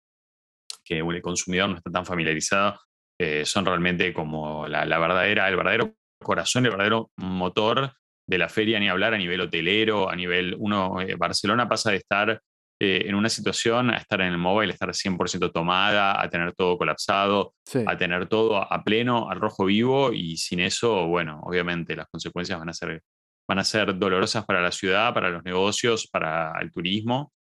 que 0.84 0.98
el 0.98 1.22
consumidor 1.22 1.70
no 1.70 1.76
está 1.76 1.90
tan 1.90 2.06
familiarizado, 2.06 2.80
eh, 3.18 3.44
son 3.44 3.64
realmente 3.66 4.12
como 4.12 4.66
la, 4.66 4.84
la, 4.84 4.98
verdadera, 4.98 5.48
el 5.48 5.56
verdadero 5.56 5.94
corazón, 6.20 6.64
el 6.64 6.72
verdadero 6.72 7.10
motor 7.16 7.92
de 8.26 8.38
la 8.38 8.48
feria, 8.48 8.78
ni 8.78 8.88
hablar 8.88 9.14
a 9.14 9.18
nivel 9.18 9.40
hotelero, 9.40 10.08
a 10.08 10.16
nivel, 10.16 10.56
uno, 10.58 11.00
eh, 11.00 11.14
Barcelona 11.16 11.68
pasa 11.68 11.90
de 11.90 11.96
estar 11.98 12.40
eh, 12.84 13.08
en 13.08 13.14
una 13.14 13.28
situación 13.28 13.90
a 13.90 13.96
estar 13.96 14.20
en 14.20 14.32
el 14.32 14.38
móvil, 14.38 14.70
estar 14.70 14.88
100% 14.88 15.52
tomada, 15.52 16.20
a 16.20 16.28
tener 16.28 16.52
todo 16.52 16.76
colapsado, 16.76 17.54
a 17.86 17.96
tener 17.96 18.26
todo 18.26 18.56
a 18.56 18.82
pleno, 18.82 19.30
al 19.30 19.40
rojo 19.40 19.66
vivo, 19.66 20.12
y 20.12 20.36
sin 20.36 20.58
eso, 20.58 21.06
bueno, 21.06 21.40
obviamente 21.44 21.94
las 21.94 22.08
consecuencias 22.08 22.58
van 22.58 22.70
a 22.70 22.72
ser, 22.72 23.00
van 23.48 23.60
a 23.60 23.64
ser 23.64 23.96
dolorosas 23.96 24.44
para 24.44 24.60
la 24.60 24.72
ciudad, 24.72 25.14
para 25.14 25.30
los 25.30 25.44
negocios, 25.44 26.08
para 26.08 26.60
el 26.60 26.72
turismo. 26.72 27.32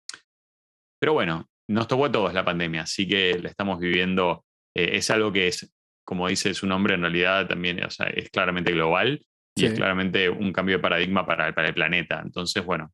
Pero 1.01 1.15
bueno, 1.15 1.47
nos 1.69 1.89
tocó 1.89 2.05
a 2.05 2.13
todos 2.13 2.35
la 2.35 2.45
pandemia, 2.45 2.83
así 2.83 3.09
que 3.09 3.39
la 3.39 3.49
estamos 3.49 3.79
viviendo. 3.79 4.45
Eh, 4.77 4.99
es 4.99 5.11
algo 5.11 5.33
que 5.33 5.49
es, 5.49 5.73
como 6.05 6.29
dice 6.29 6.53
su 6.53 6.67
nombre, 6.67 6.97
en 6.97 7.01
realidad 7.01 7.47
también 7.47 7.79
es 7.79 8.31
claramente 8.31 8.73
global 8.73 9.23
y 9.55 9.67
es 9.67 9.75
claramente 9.75 10.29
un 10.29 10.53
cambio 10.53 10.77
de 10.77 10.83
paradigma 10.83 11.27
para, 11.27 11.55
para 11.55 11.69
el 11.69 11.75
planeta. 11.75 12.21
Entonces, 12.25 12.65
bueno, 12.65 12.93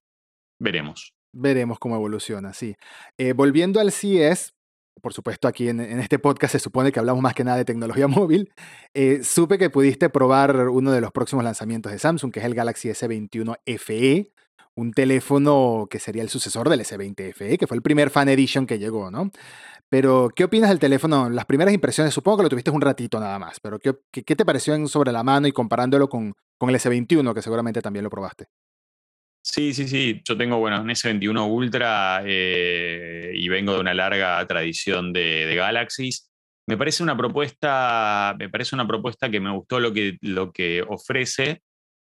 veremos. 0.59 1.15
Veremos 1.33 1.79
cómo 1.79 1.97
evoluciona, 1.97 2.53
sí. 2.53 2.75
Eh, 3.19 3.33
volviendo 3.33 3.79
al 3.79 3.93
CES, 3.93 4.55
por 5.03 5.13
supuesto 5.13 5.49
aquí 5.49 5.69
en, 5.69 5.81
este 5.81 6.19
podcast 6.19 6.53
se 6.53 6.59
supone 6.59 6.93
que 6.93 6.99
hablamos 6.99 7.23
más 7.23 7.35
que 7.35 7.45
nada 7.45 7.59
de 7.59 7.65
tecnología 7.65 8.09
móvil, 8.09 8.53
eh, 8.95 9.23
supe 9.23 9.59
que 9.59 9.71
pudiste 9.71 10.09
probar 10.09 10.69
uno 10.69 10.93
de 10.93 11.01
los 11.01 11.13
próximos 11.13 11.45
lanzamientos 11.45 11.93
de 11.93 11.99
Samsung, 11.99 12.33
que 12.33 12.41
es 12.41 12.47
el 12.47 12.55
Galaxy 12.55 12.89
S21 12.89 13.57
FE, 13.79 14.33
un 14.77 14.93
teléfono 14.93 15.89
que 15.91 15.99
sería 15.99 16.23
el 16.23 16.29
sucesor 16.29 16.69
del 16.69 16.81
S20 16.81 17.35
FE, 17.35 17.59
que 17.59 17.67
fue 17.67 17.77
el 17.77 17.83
primer 17.83 18.11
Fan 18.11 18.29
Edition 18.29 18.67
que 18.67 18.79
llegó, 18.79 19.11
¿no? 19.11 19.31
Pero, 19.89 20.31
¿qué 20.35 20.45
opinas 20.45 20.69
del 20.69 20.79
teléfono? 20.79 21.31
Las 21.31 21.47
primeras 21.47 21.73
impresiones, 21.73 22.13
supongo 22.13 22.39
que 22.39 22.43
lo 22.45 22.49
tuviste 22.49 22.71
un 22.71 22.81
ratito 22.81 23.19
nada 23.19 23.39
más, 23.39 23.59
pero 23.61 23.79
¿qué, 23.79 23.95
qué, 24.11 24.37
te 24.37 24.45
pareció 24.45 24.87
sobre 24.89 25.13
la 25.13 25.23
mano 25.23 25.47
y 25.47 25.53
comparándolo 25.53 26.09
con, 26.09 26.35
con 26.59 26.71
el 26.71 26.77
S21, 26.77 27.35
que 27.35 27.43
seguramente 27.43 27.81
también 27.81 28.03
lo 28.05 28.11
probaste? 28.11 28.47
Sí, 29.43 29.73
sí, 29.73 29.87
sí. 29.87 30.21
Yo 30.25 30.37
tengo, 30.37 30.59
bueno, 30.59 30.81
un 30.81 30.89
S21 30.89 31.49
Ultra 31.49 32.23
eh, 32.27 33.31
y 33.33 33.49
vengo 33.49 33.75
de 33.75 33.81
una 33.81 33.95
larga 33.95 34.45
tradición 34.47 35.13
de, 35.13 35.47
de, 35.47 35.55
Galaxies. 35.55 36.29
Me 36.67 36.77
parece 36.77 37.05
una 37.05 37.17
propuesta, 37.17 38.35
me 38.37 38.51
parece 38.51 38.75
una 38.75 38.89
propuesta 38.89 39.31
que 39.31 39.39
me 39.39 39.53
gustó 39.53 39.79
lo 39.79 39.93
que, 39.93 40.19
lo 40.21 40.51
que 40.51 40.83
ofrece. 40.83 41.63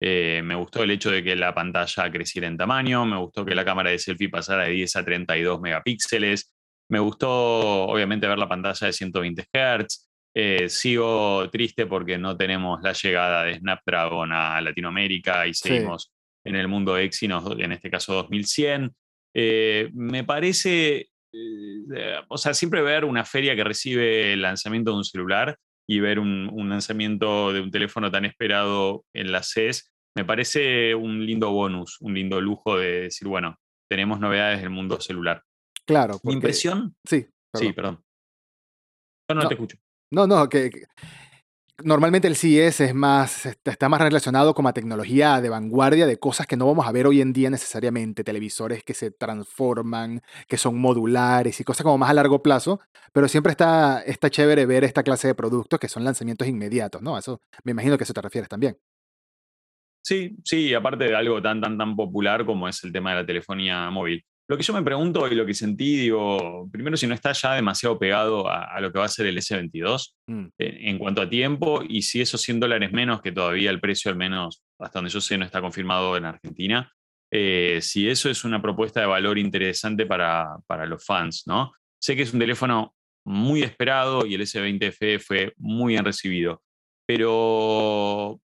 Eh, 0.02 0.40
me 0.42 0.54
gustó 0.54 0.82
el 0.82 0.90
hecho 0.90 1.10
de 1.10 1.22
que 1.22 1.36
la 1.36 1.54
pantalla 1.54 2.10
creciera 2.10 2.48
en 2.48 2.56
tamaño, 2.56 3.04
me 3.04 3.18
gustó 3.18 3.44
que 3.44 3.54
la 3.54 3.64
cámara 3.64 3.90
de 3.90 3.98
selfie 3.98 4.30
pasara 4.30 4.64
de 4.64 4.72
10 4.72 4.96
a 4.96 5.04
32 5.04 5.60
megapíxeles, 5.60 6.54
me 6.88 6.98
gustó 6.98 7.84
obviamente 7.84 8.26
ver 8.26 8.38
la 8.38 8.48
pantalla 8.48 8.86
de 8.86 8.92
120 8.92 9.46
Hz. 9.52 10.08
Eh, 10.32 10.68
sigo 10.68 11.48
triste 11.50 11.86
porque 11.86 12.16
no 12.16 12.36
tenemos 12.36 12.80
la 12.82 12.92
llegada 12.92 13.44
de 13.44 13.58
Snapdragon 13.58 14.32
a 14.32 14.60
Latinoamérica 14.60 15.46
y 15.46 15.54
seguimos 15.54 16.12
en 16.44 16.56
el 16.56 16.68
mundo 16.68 16.96
Exynos, 16.96 17.44
en 17.58 17.72
este 17.72 17.90
caso 17.90 18.14
2100. 18.14 18.92
Eh, 19.34 19.90
me 19.92 20.24
parece, 20.24 21.10
o 22.28 22.38
sea, 22.38 22.54
siempre 22.54 22.80
ver 22.80 23.04
una 23.04 23.24
feria 23.24 23.54
que 23.54 23.64
recibe 23.64 24.32
el 24.32 24.42
lanzamiento 24.42 24.92
de 24.92 24.96
un 24.96 25.04
celular 25.04 25.58
y 25.90 25.98
ver 25.98 26.20
un, 26.20 26.68
lanzamiento 26.68 27.52
de 27.52 27.60
un 27.60 27.72
teléfono 27.72 28.12
tan 28.12 28.24
esperado 28.24 29.04
en 29.12 29.32
la 29.32 29.42
CES, 29.42 29.92
me 30.16 30.24
parece 30.24 30.94
un 30.94 31.26
lindo 31.26 31.50
bonus, 31.50 32.00
un 32.00 32.14
lindo 32.14 32.40
lujo 32.40 32.78
de 32.78 33.00
decir, 33.02 33.26
bueno, 33.26 33.56
tenemos 33.90 34.20
novedades 34.20 34.60
del 34.60 34.70
mundo 34.70 35.00
celular. 35.00 35.42
Claro. 35.84 36.20
Mi 36.22 36.34
impresión. 36.34 36.94
Sí, 37.04 37.26
Sí, 37.52 37.72
perdón. 37.72 38.00
Yo 39.28 39.34
no, 39.34 39.48
te 39.48 39.54
escucho. 39.54 39.78
No, 40.12 40.28
no, 40.28 40.48
que, 40.48 40.70
normalmente 41.84 42.28
el 42.28 42.36
CES 42.36 42.80
es 42.80 42.94
más, 42.94 43.46
está 43.46 43.88
más 43.88 44.00
relacionado 44.00 44.54
con 44.54 44.64
la 44.64 44.72
tecnología 44.72 45.40
de 45.40 45.48
vanguardia, 45.48 46.06
de 46.06 46.18
cosas 46.18 46.46
que 46.46 46.56
no 46.56 46.66
vamos 46.66 46.86
a 46.86 46.92
ver 46.92 47.06
hoy 47.06 47.20
en 47.20 47.32
día 47.32 47.50
necesariamente, 47.50 48.24
televisores 48.24 48.82
que 48.82 48.94
se 48.94 49.10
transforman, 49.10 50.22
que 50.48 50.56
son 50.56 50.78
modulares 50.78 51.60
y 51.60 51.64
cosas 51.64 51.84
como 51.84 51.98
más 51.98 52.10
a 52.10 52.14
largo 52.14 52.42
plazo, 52.42 52.80
pero 53.12 53.28
siempre 53.28 53.52
está, 53.52 54.02
está 54.02 54.30
chévere 54.30 54.66
ver 54.66 54.84
esta 54.84 55.02
clase 55.02 55.28
de 55.28 55.34
productos 55.34 55.78
que 55.80 55.88
son 55.88 56.04
lanzamientos 56.04 56.48
inmediatos, 56.48 57.02
¿no? 57.02 57.18
Eso 57.18 57.40
me 57.64 57.72
imagino 57.72 57.96
que 57.96 58.02
a 58.02 58.04
eso 58.04 58.14
te 58.14 58.22
refieres 58.22 58.48
también. 58.48 58.76
Sí, 60.02 60.36
sí, 60.44 60.72
aparte 60.74 61.04
de 61.04 61.14
algo 61.14 61.42
tan, 61.42 61.60
tan, 61.60 61.76
tan 61.76 61.94
popular 61.94 62.46
como 62.46 62.68
es 62.68 62.82
el 62.84 62.92
tema 62.92 63.10
de 63.10 63.16
la 63.16 63.26
telefonía 63.26 63.90
móvil. 63.90 64.24
Lo 64.50 64.56
que 64.56 64.64
yo 64.64 64.72
me 64.74 64.82
pregunto 64.82 65.28
y 65.28 65.36
lo 65.36 65.46
que 65.46 65.54
sentí, 65.54 65.96
digo, 65.96 66.68
primero 66.72 66.96
si 66.96 67.06
no 67.06 67.14
está 67.14 67.30
ya 67.30 67.54
demasiado 67.54 67.96
pegado 68.00 68.48
a, 68.50 68.80
lo 68.80 68.90
que 68.90 68.98
va 68.98 69.04
a 69.04 69.08
ser 69.08 69.26
el 69.26 69.38
S22 69.38 70.14
mm. 70.26 70.46
en, 70.58 70.98
cuanto 70.98 71.22
a 71.22 71.30
tiempo 71.30 71.84
y 71.88 72.02
si 72.02 72.20
esos 72.20 72.40
100 72.40 72.58
dólares 72.58 72.90
menos, 72.90 73.22
que 73.22 73.30
todavía 73.30 73.70
el 73.70 73.78
precio 73.78 74.10
al 74.10 74.16
menos 74.16 74.64
hasta 74.80 74.98
donde 74.98 75.12
yo 75.12 75.20
sé 75.20 75.38
no 75.38 75.44
está 75.44 75.60
confirmado 75.60 76.16
en 76.16 76.24
Argentina, 76.24 76.92
eh, 77.30 77.78
si 77.80 78.08
eso 78.08 78.28
es 78.28 78.42
una 78.42 78.60
propuesta 78.60 78.98
de 78.98 79.06
valor 79.06 79.38
interesante 79.38 80.04
para, 80.04 80.56
para 80.66 80.84
los 80.84 81.04
fans, 81.04 81.44
¿no? 81.46 81.70
Sé 82.00 82.16
que 82.16 82.22
es 82.22 82.32
un 82.32 82.40
teléfono 82.40 82.92
muy 83.24 83.62
esperado 83.62 84.26
y 84.26 84.34
el 84.34 84.40
S20 84.40 84.90
FE 84.90 85.20
fue 85.20 85.54
muy 85.58 85.92
bien 85.92 86.04
recibido, 86.04 86.60
pero 87.06 88.40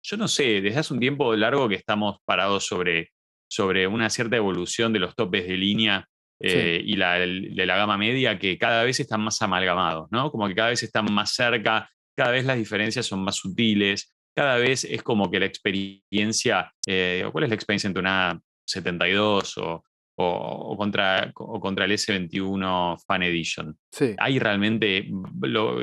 yo 0.00 0.16
no 0.16 0.28
sé, 0.28 0.60
desde 0.60 0.78
hace 0.78 0.94
un 0.94 1.00
tiempo 1.00 1.34
largo 1.34 1.68
que 1.68 1.74
estamos 1.74 2.18
parados 2.24 2.66
sobre 2.66 3.13
sobre 3.48 3.86
una 3.86 4.10
cierta 4.10 4.36
evolución 4.36 4.92
de 4.92 5.00
los 5.00 5.14
topes 5.14 5.46
de 5.46 5.56
línea 5.56 6.08
eh, 6.40 6.82
y 6.84 6.96
la, 6.96 7.18
de 7.18 7.66
la 7.66 7.76
gama 7.76 7.96
media 7.96 8.38
que 8.38 8.58
cada 8.58 8.82
vez 8.84 9.00
están 9.00 9.20
más 9.22 9.40
amalgamados, 9.40 10.08
¿no? 10.10 10.30
Como 10.30 10.48
que 10.48 10.54
cada 10.54 10.70
vez 10.70 10.82
están 10.82 11.12
más 11.12 11.32
cerca, 11.32 11.88
cada 12.16 12.32
vez 12.32 12.44
las 12.44 12.58
diferencias 12.58 13.06
son 13.06 13.22
más 13.22 13.36
sutiles, 13.36 14.14
cada 14.34 14.56
vez 14.56 14.84
es 14.84 15.02
como 15.02 15.30
que 15.30 15.40
la 15.40 15.46
experiencia, 15.46 16.72
eh, 16.86 17.26
¿cuál 17.30 17.44
es 17.44 17.50
la 17.50 17.56
experiencia 17.56 17.86
entre 17.86 18.00
una 18.00 18.40
72 18.66 19.58
o, 19.58 19.84
o, 20.16 20.76
contra, 20.76 21.32
o 21.36 21.60
contra 21.60 21.84
el 21.84 21.92
S21 21.92 22.98
Fan 23.06 23.22
Edition? 23.22 23.76
Sí. 23.92 24.14
Ahí 24.18 24.38
realmente 24.38 25.08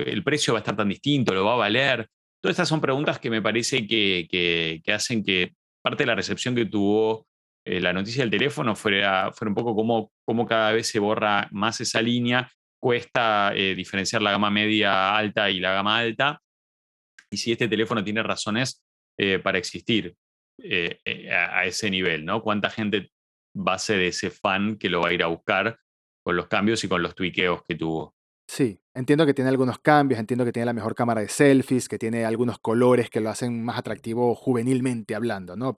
el 0.05 0.23
precio 0.23 0.53
va 0.53 0.59
a 0.59 0.61
estar 0.61 0.75
tan 0.75 0.89
distinto, 0.89 1.33
lo 1.33 1.45
va 1.45 1.53
a 1.53 1.57
valer. 1.57 2.07
Todas 2.41 2.53
estas 2.53 2.69
son 2.69 2.81
preguntas 2.81 3.19
que 3.19 3.29
me 3.29 3.41
parece 3.41 3.87
que, 3.87 4.27
que, 4.29 4.81
que 4.83 4.93
hacen 4.93 5.23
que 5.23 5.53
parte 5.81 6.03
de 6.03 6.07
la 6.07 6.15
recepción 6.15 6.55
que 6.55 6.65
tuvo 6.65 7.27
eh, 7.63 7.79
la 7.79 7.93
noticia 7.93 8.23
del 8.23 8.31
teléfono 8.31 8.75
fuera, 8.75 9.31
fuera 9.33 9.49
un 9.49 9.55
poco 9.55 10.09
como 10.25 10.45
cada 10.47 10.71
vez 10.71 10.87
se 10.87 10.99
borra 10.99 11.47
más 11.51 11.79
esa 11.81 12.01
línea, 12.01 12.49
cuesta 12.79 13.53
eh, 13.55 13.75
diferenciar 13.75 14.21
la 14.21 14.31
gama 14.31 14.49
media 14.49 15.15
alta 15.15 15.49
y 15.49 15.59
la 15.59 15.73
gama 15.73 15.99
alta, 15.99 16.41
y 17.29 17.37
si 17.37 17.51
este 17.51 17.67
teléfono 17.67 18.03
tiene 18.03 18.23
razones 18.23 18.83
eh, 19.17 19.39
para 19.39 19.57
existir 19.57 20.15
a, 21.31 21.65
ese 21.65 21.89
nivel, 21.89 22.25
¿no? 22.25 22.41
¿Cuánta 22.41 22.69
gente 22.69 23.11
va 23.55 23.73
a 23.73 23.79
ser 23.79 24.01
ese 24.01 24.29
fan 24.29 24.77
que 24.77 24.89
lo 24.89 25.01
va 25.01 25.09
a 25.09 25.13
ir 25.13 25.23
a 25.23 25.27
buscar 25.27 25.77
con 26.23 26.35
los 26.35 26.47
cambios 26.47 26.83
y 26.83 26.87
con 26.87 27.01
los 27.01 27.15
tuiqueos 27.15 27.63
que 27.67 27.75
tuvo? 27.75 28.15
Sí, 28.53 28.81
entiendo 28.93 29.25
que 29.25 29.34
tiene 29.34 29.50
algunos 29.50 29.79
cambios, 29.79 30.20
entiendo 30.20 30.43
que 30.43 30.51
tiene 30.51 30.65
la 30.65 30.74
mejor 30.74 30.93
cámara 30.93 31.22
de 31.22 31.29
selfies, 31.29 31.88
que 31.88 31.98
tiene 31.98 32.25
algunos 32.25 32.60
colores 32.60 33.10
que 33.10 33.22
lo 33.22 33.29
hacen 33.29 33.63
más 33.63 33.77
atractivo 33.77 34.36
juvenilmente 34.36 35.15
hablando, 35.15 35.55
¿no? 35.55 35.74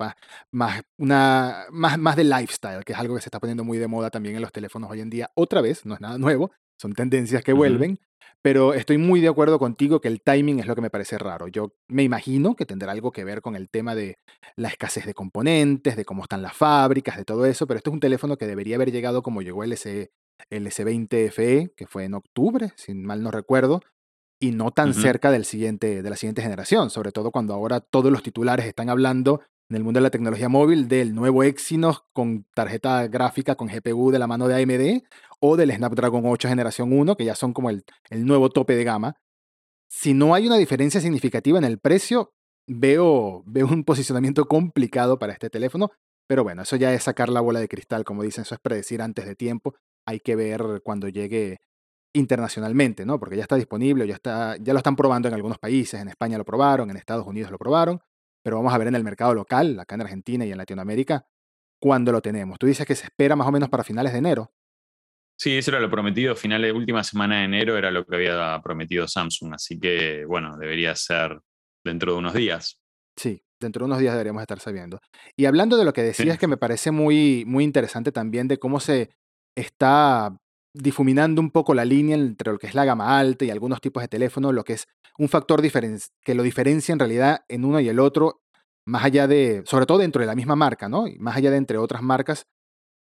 Más, 0.49 0.81
una, 0.97 1.65
más, 1.69 1.99
más 1.99 2.15
de 2.15 2.23
lifestyle, 2.23 2.83
que 2.83 2.93
es 2.93 2.97
algo 2.97 3.13
que 3.13 3.21
se 3.21 3.27
está 3.27 3.39
poniendo 3.39 3.63
muy 3.63 3.77
de 3.77 3.87
moda 3.87 4.09
también 4.09 4.37
en 4.37 4.41
los 4.41 4.51
teléfonos 4.51 4.89
hoy 4.89 5.01
en 5.01 5.11
día. 5.11 5.29
Otra 5.35 5.61
vez, 5.61 5.85
no 5.85 5.93
es 5.93 6.01
nada 6.01 6.17
nuevo, 6.17 6.49
son 6.81 6.93
tendencias 6.93 7.43
que 7.43 7.53
vuelven, 7.53 7.99
pero 8.41 8.73
estoy 8.73 8.97
muy 8.97 9.21
de 9.21 9.27
acuerdo 9.27 9.59
contigo 9.59 10.01
que 10.01 10.07
el 10.07 10.23
timing 10.23 10.57
es 10.57 10.65
lo 10.65 10.73
que 10.73 10.81
me 10.81 10.89
parece 10.89 11.19
raro. 11.19 11.47
Yo 11.47 11.75
me 11.87 12.01
imagino 12.01 12.55
que 12.55 12.65
tendrá 12.65 12.91
algo 12.91 13.11
que 13.11 13.23
ver 13.23 13.43
con 13.43 13.55
el 13.55 13.69
tema 13.69 13.93
de 13.93 14.17
la 14.55 14.69
escasez 14.69 15.05
de 15.05 15.13
componentes, 15.13 15.95
de 15.95 16.05
cómo 16.05 16.23
están 16.23 16.41
las 16.41 16.57
fábricas, 16.57 17.17
de 17.17 17.23
todo 17.23 17.45
eso, 17.45 17.67
pero 17.67 17.77
esto 17.77 17.91
es 17.91 17.93
un 17.93 17.99
teléfono 17.99 18.35
que 18.35 18.47
debería 18.47 18.77
haber 18.77 18.91
llegado 18.91 19.21
como 19.21 19.43
llegó 19.43 19.63
el 19.63 19.73
SE 19.73 20.09
el 20.49 20.67
S20 20.67 21.31
FE 21.31 21.73
que 21.75 21.87
fue 21.87 22.05
en 22.05 22.13
octubre, 22.13 22.71
si 22.75 22.93
mal 22.93 23.23
no 23.23 23.31
recuerdo, 23.31 23.81
y 24.39 24.51
no 24.51 24.71
tan 24.71 24.93
cerca 24.93 25.31
del 25.31 25.45
siguiente, 25.45 26.03
de 26.03 26.09
la 26.09 26.17
siguiente 26.17 26.41
generación, 26.41 26.89
sobre 26.89 27.13
todo 27.13 27.31
cuando 27.31 27.53
ahora 27.53 27.79
todos 27.79 28.11
los 28.11 28.23
titulares 28.23 28.65
están 28.65 28.89
hablando 28.89 29.41
en 29.69 29.77
el 29.77 29.83
mundo 29.85 29.99
de 29.99 30.03
la 30.03 30.09
tecnología 30.09 30.49
móvil 30.49 30.89
del 30.89 31.15
nuevo 31.15 31.43
Exynos 31.43 32.03
con 32.11 32.45
tarjeta 32.53 33.07
gráfica 33.07 33.55
con 33.55 33.69
GPU 33.69 34.11
de 34.11 34.19
la 34.19 34.27
mano 34.27 34.49
de 34.49 34.61
AMD 34.61 35.03
o 35.39 35.55
del 35.55 35.71
Snapdragon 35.71 36.23
8 36.25 36.49
generación 36.49 36.91
1, 36.91 37.15
que 37.15 37.23
ya 37.23 37.35
son 37.35 37.53
como 37.53 37.69
el, 37.69 37.85
el 38.09 38.25
nuevo 38.25 38.49
tope 38.49 38.75
de 38.75 38.83
gama. 38.83 39.15
Si 39.89 40.13
no 40.13 40.33
hay 40.33 40.47
una 40.47 40.57
diferencia 40.57 40.99
significativa 40.99 41.57
en 41.57 41.63
el 41.63 41.79
precio, 41.79 42.33
veo, 42.67 43.43
veo 43.45 43.67
un 43.67 43.85
posicionamiento 43.85 44.45
complicado 44.45 45.19
para 45.19 45.31
este 45.31 45.49
teléfono, 45.49 45.91
pero 46.27 46.43
bueno, 46.43 46.63
eso 46.63 46.75
ya 46.75 46.93
es 46.93 47.03
sacar 47.03 47.29
la 47.29 47.41
bola 47.41 47.61
de 47.61 47.69
cristal, 47.69 48.03
como 48.03 48.23
dicen, 48.23 48.41
eso 48.41 48.55
es 48.55 48.61
predecir 48.61 49.01
antes 49.01 49.25
de 49.25 49.35
tiempo 49.35 49.75
hay 50.05 50.19
que 50.19 50.35
ver 50.35 50.81
cuando 50.83 51.07
llegue 51.09 51.59
internacionalmente, 52.13 53.05
¿no? 53.05 53.19
Porque 53.19 53.35
ya 53.35 53.41
está 53.41 53.55
disponible, 53.55 54.07
ya, 54.07 54.15
está, 54.15 54.55
ya 54.57 54.73
lo 54.73 54.77
están 54.77 54.95
probando 54.95 55.27
en 55.27 55.33
algunos 55.33 55.57
países, 55.57 55.99
en 55.99 56.09
España 56.09 56.37
lo 56.37 56.45
probaron, 56.45 56.89
en 56.89 56.97
Estados 56.97 57.25
Unidos 57.25 57.51
lo 57.51 57.57
probaron, 57.57 57.99
pero 58.43 58.57
vamos 58.57 58.73
a 58.73 58.77
ver 58.77 58.87
en 58.87 58.95
el 58.95 59.03
mercado 59.03 59.33
local, 59.33 59.79
acá 59.79 59.95
en 59.95 60.01
Argentina 60.01 60.45
y 60.45 60.51
en 60.51 60.57
Latinoamérica, 60.57 61.25
cuándo 61.79 62.11
lo 62.11 62.21
tenemos. 62.21 62.59
Tú 62.59 62.67
dices 62.67 62.85
que 62.85 62.95
se 62.95 63.05
espera 63.05 63.35
más 63.35 63.47
o 63.47 63.51
menos 63.51 63.69
para 63.69 63.83
finales 63.83 64.13
de 64.13 64.19
enero. 64.19 64.53
Sí, 65.35 65.57
eso 65.57 65.71
era 65.71 65.79
lo 65.79 65.89
prometido. 65.89 66.35
Finales, 66.35 66.73
última 66.73 67.03
semana 67.03 67.39
de 67.39 67.45
enero 67.45 67.77
era 67.77 67.89
lo 67.89 68.05
que 68.05 68.15
había 68.15 68.61
prometido 68.63 69.07
Samsung. 69.07 69.55
Así 69.55 69.79
que, 69.79 70.23
bueno, 70.25 70.57
debería 70.57 70.95
ser 70.95 71.41
dentro 71.83 72.13
de 72.13 72.19
unos 72.19 72.33
días. 72.33 72.79
Sí, 73.17 73.43
dentro 73.59 73.81
de 73.81 73.85
unos 73.87 73.99
días 73.99 74.13
deberíamos 74.13 74.41
estar 74.41 74.59
sabiendo. 74.59 74.99
Y 75.35 75.45
hablando 75.45 75.75
de 75.75 75.85
lo 75.85 75.93
que 75.93 76.03
decías, 76.03 76.37
que 76.37 76.47
me 76.47 76.57
parece 76.57 76.91
muy, 76.91 77.43
muy 77.47 77.63
interesante 77.63 78.11
también 78.11 78.47
de 78.47 78.59
cómo 78.59 78.79
se 78.79 79.09
está 79.55 80.37
difuminando 80.73 81.41
un 81.41 81.51
poco 81.51 81.73
la 81.73 81.85
línea 81.85 82.15
entre 82.15 82.51
lo 82.51 82.57
que 82.57 82.67
es 82.67 82.75
la 82.75 82.85
gama 82.85 83.17
alta 83.19 83.45
y 83.45 83.51
algunos 83.51 83.79
tipos 83.79 84.01
de 84.01 84.07
teléfonos, 84.07 84.53
lo 84.53 84.63
que 84.63 84.73
es 84.73 84.87
un 85.17 85.29
factor 85.29 85.61
que 85.61 86.35
lo 86.35 86.43
diferencia 86.43 86.93
en 86.93 86.99
realidad 86.99 87.45
en 87.47 87.65
uno 87.65 87.79
y 87.79 87.87
el 87.87 87.99
otro, 87.99 88.41
más 88.85 89.03
allá 89.03 89.27
de, 89.27 89.63
sobre 89.65 89.85
todo 89.85 89.99
dentro 89.99 90.21
de 90.21 90.25
la 90.25 90.35
misma 90.35 90.55
marca, 90.55 90.89
¿no? 90.89 91.07
Y 91.07 91.19
más 91.19 91.37
allá 91.37 91.51
de 91.51 91.57
entre 91.57 91.77
otras 91.77 92.01
marcas, 92.01 92.47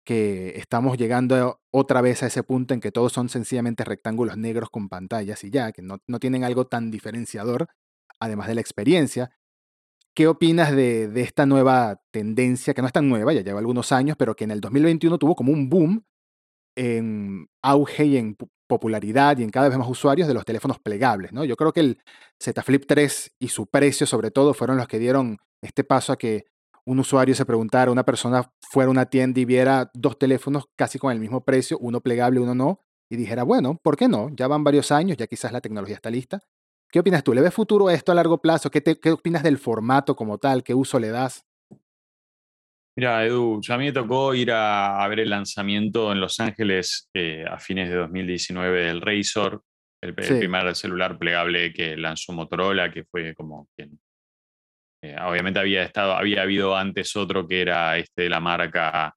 que 0.05 0.55
estamos 0.57 0.99
llegando 0.99 1.61
otra 1.71 2.01
vez 2.01 2.23
a 2.23 2.27
ese 2.27 2.43
punto 2.43 2.75
en 2.75 2.81
que 2.81 2.91
todos 2.91 3.13
son 3.13 3.29
sencillamente 3.29 3.85
rectángulos 3.85 4.37
negros 4.37 4.69
con 4.69 4.89
pantallas 4.89 5.45
y 5.45 5.51
ya, 5.51 5.73
que 5.73 5.81
no, 5.81 5.99
no 6.07 6.19
tienen 6.19 6.45
algo 6.45 6.67
tan 6.67 6.91
diferenciador, 6.91 7.69
además 8.21 8.49
de 8.49 8.57
la 8.57 8.61
experiencia. 8.61 9.31
¿Qué 10.15 10.27
opinas 10.27 10.73
de, 10.73 11.09
de, 11.09 11.23
esta 11.23 11.47
nueva 11.47 12.03
tendencia, 12.11 12.75
que 12.75 12.83
no 12.83 12.87
es 12.87 12.93
tan 12.93 13.09
nueva, 13.09 13.33
ya 13.33 13.43
lleva 13.43 13.61
algunos 13.61 13.93
años, 13.93 14.17
pero 14.19 14.35
que 14.35 14.45
en 14.45 14.51
el 14.51 14.61
2021 14.61 15.19
tuvo 15.19 15.35
como 15.35 15.53
un 15.53 15.71
boom 15.71 16.05
en 16.77 17.47
auge 17.63 18.05
y 18.07 18.17
en 18.17 18.37
popularidad 18.69 19.39
y 19.39 19.43
en 19.43 19.51
cada 19.51 19.69
vez 19.69 19.77
más 19.77 19.89
usuarios 19.89 20.27
de 20.29 20.35
los 20.35 20.45
teléfonos 20.45 20.79
plegables, 20.79 21.33
¿no? 21.33 21.45
Yo 21.45 21.57
creo 21.57 21.73
que 21.73 21.81
el 21.81 21.99
Z 22.41 22.63
Flip 22.63 22.85
3 22.87 23.33
y 23.39 23.49
su 23.49 23.67
precio 23.67 24.07
sobre 24.07 24.31
todo 24.31 24.55
fueron 24.55 24.77
los 24.77 24.89
que 24.89 24.99
dieron 24.99 25.39
este 25.61 25.85
paso 25.85 26.13
a 26.13 26.17
que 26.17 26.47
un 26.85 26.99
usuario 26.99 27.35
se 27.35 27.45
preguntara, 27.45 27.93
una 27.93 28.05
persona 28.05 28.51
fuera 28.61 28.89
a 28.89 28.91
una 28.91 29.07
tienda 29.07 29.41
y 29.41 29.45
viera 29.45 29.91
dos 29.95 30.19
teléfonos 30.19 30.65
casi 30.77 30.99
con 30.99 31.13
el 31.13 31.21
mismo 31.21 31.45
precio, 31.45 31.79
uno 31.79 32.01
plegable, 32.01 32.41
uno 32.41 32.55
no, 32.55 32.81
y 33.11 33.17
dijera, 33.17 33.43
bueno, 33.43 33.79
¿por 33.83 33.97
qué 33.97 34.09
no? 34.09 34.31
Ya 34.31 34.49
van 34.49 34.65
varios 34.65 34.91
años, 34.91 35.17
ya 35.17 35.27
quizás 35.27 35.53
la 35.53 35.61
tecnología 35.61 35.95
está 35.95 36.11
lista. 36.11 36.43
¿Qué 36.91 37.01
opinas 37.01 37.23
tú? 37.23 37.35
¿Le 37.35 37.41
ves 37.41 37.55
futuro 37.55 37.89
a 37.89 37.95
esto 37.95 38.11
a 38.11 38.15
largo 38.15 38.41
plazo? 38.41 38.71
¿Qué, 38.71 38.83
qué 38.83 39.11
opinas 39.13 39.43
del 39.43 39.59
formato 39.59 40.17
como 40.17 40.39
tal? 40.39 40.63
¿Qué 40.63 40.75
uso 40.75 40.99
le 40.99 41.11
das? 41.11 41.45
Mira, 42.97 43.25
Edu, 43.25 43.61
a 43.67 43.79
mí 43.79 43.87
me 43.87 43.93
tocó 43.93 44.35
ir 44.35 44.51
a, 44.53 45.07
ver 45.09 45.21
el 45.21 45.31
lanzamiento 45.31 46.13
en 46.13 46.21
Los 46.21 46.39
Ángeles 46.41 47.09
eh, 47.15 47.45
a 47.49 47.59
fines 47.59 47.89
de 47.89 47.97
2019 47.97 48.85
del 48.85 49.01
Razor, 49.01 49.63
el, 50.03 50.15
primer 50.15 50.75
celular 50.77 51.19
plegable 51.19 51.73
que 51.73 51.97
lanzó 51.97 52.33
Motorola, 52.33 52.91
que 52.91 53.05
fue 53.05 53.35
como 53.35 53.69
quien. 53.75 53.99
Eh, 55.03 55.17
obviamente 55.21 55.59
había 55.59 55.85
estado, 55.85 56.13
había 56.13 56.43
habido 56.43 56.77
antes 56.77 57.17
otro 57.17 57.49
que 57.49 57.63
era 57.63 57.97
este 57.97 58.23
de 58.23 58.29
la 58.29 58.41
marca 58.41 59.15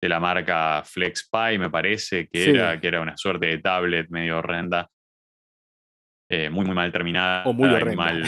de 0.00 0.08
la 0.08 0.20
marca 0.20 0.82
FlexPy, 0.84 1.58
me 1.58 1.70
parece, 1.70 2.28
que, 2.28 2.50
era, 2.50 2.78
que 2.78 2.86
era 2.86 3.00
una 3.00 3.16
suerte 3.16 3.46
de 3.46 3.58
tablet 3.58 4.08
medio 4.10 4.38
horrenda, 4.38 4.88
eh, 6.30 6.50
muy, 6.50 6.64
muy 6.64 6.74
mal 6.74 6.92
terminada. 6.92 7.44
O 7.44 7.52
muy 7.52 7.68
horrenda. 7.68 7.96
Mal, 7.96 8.22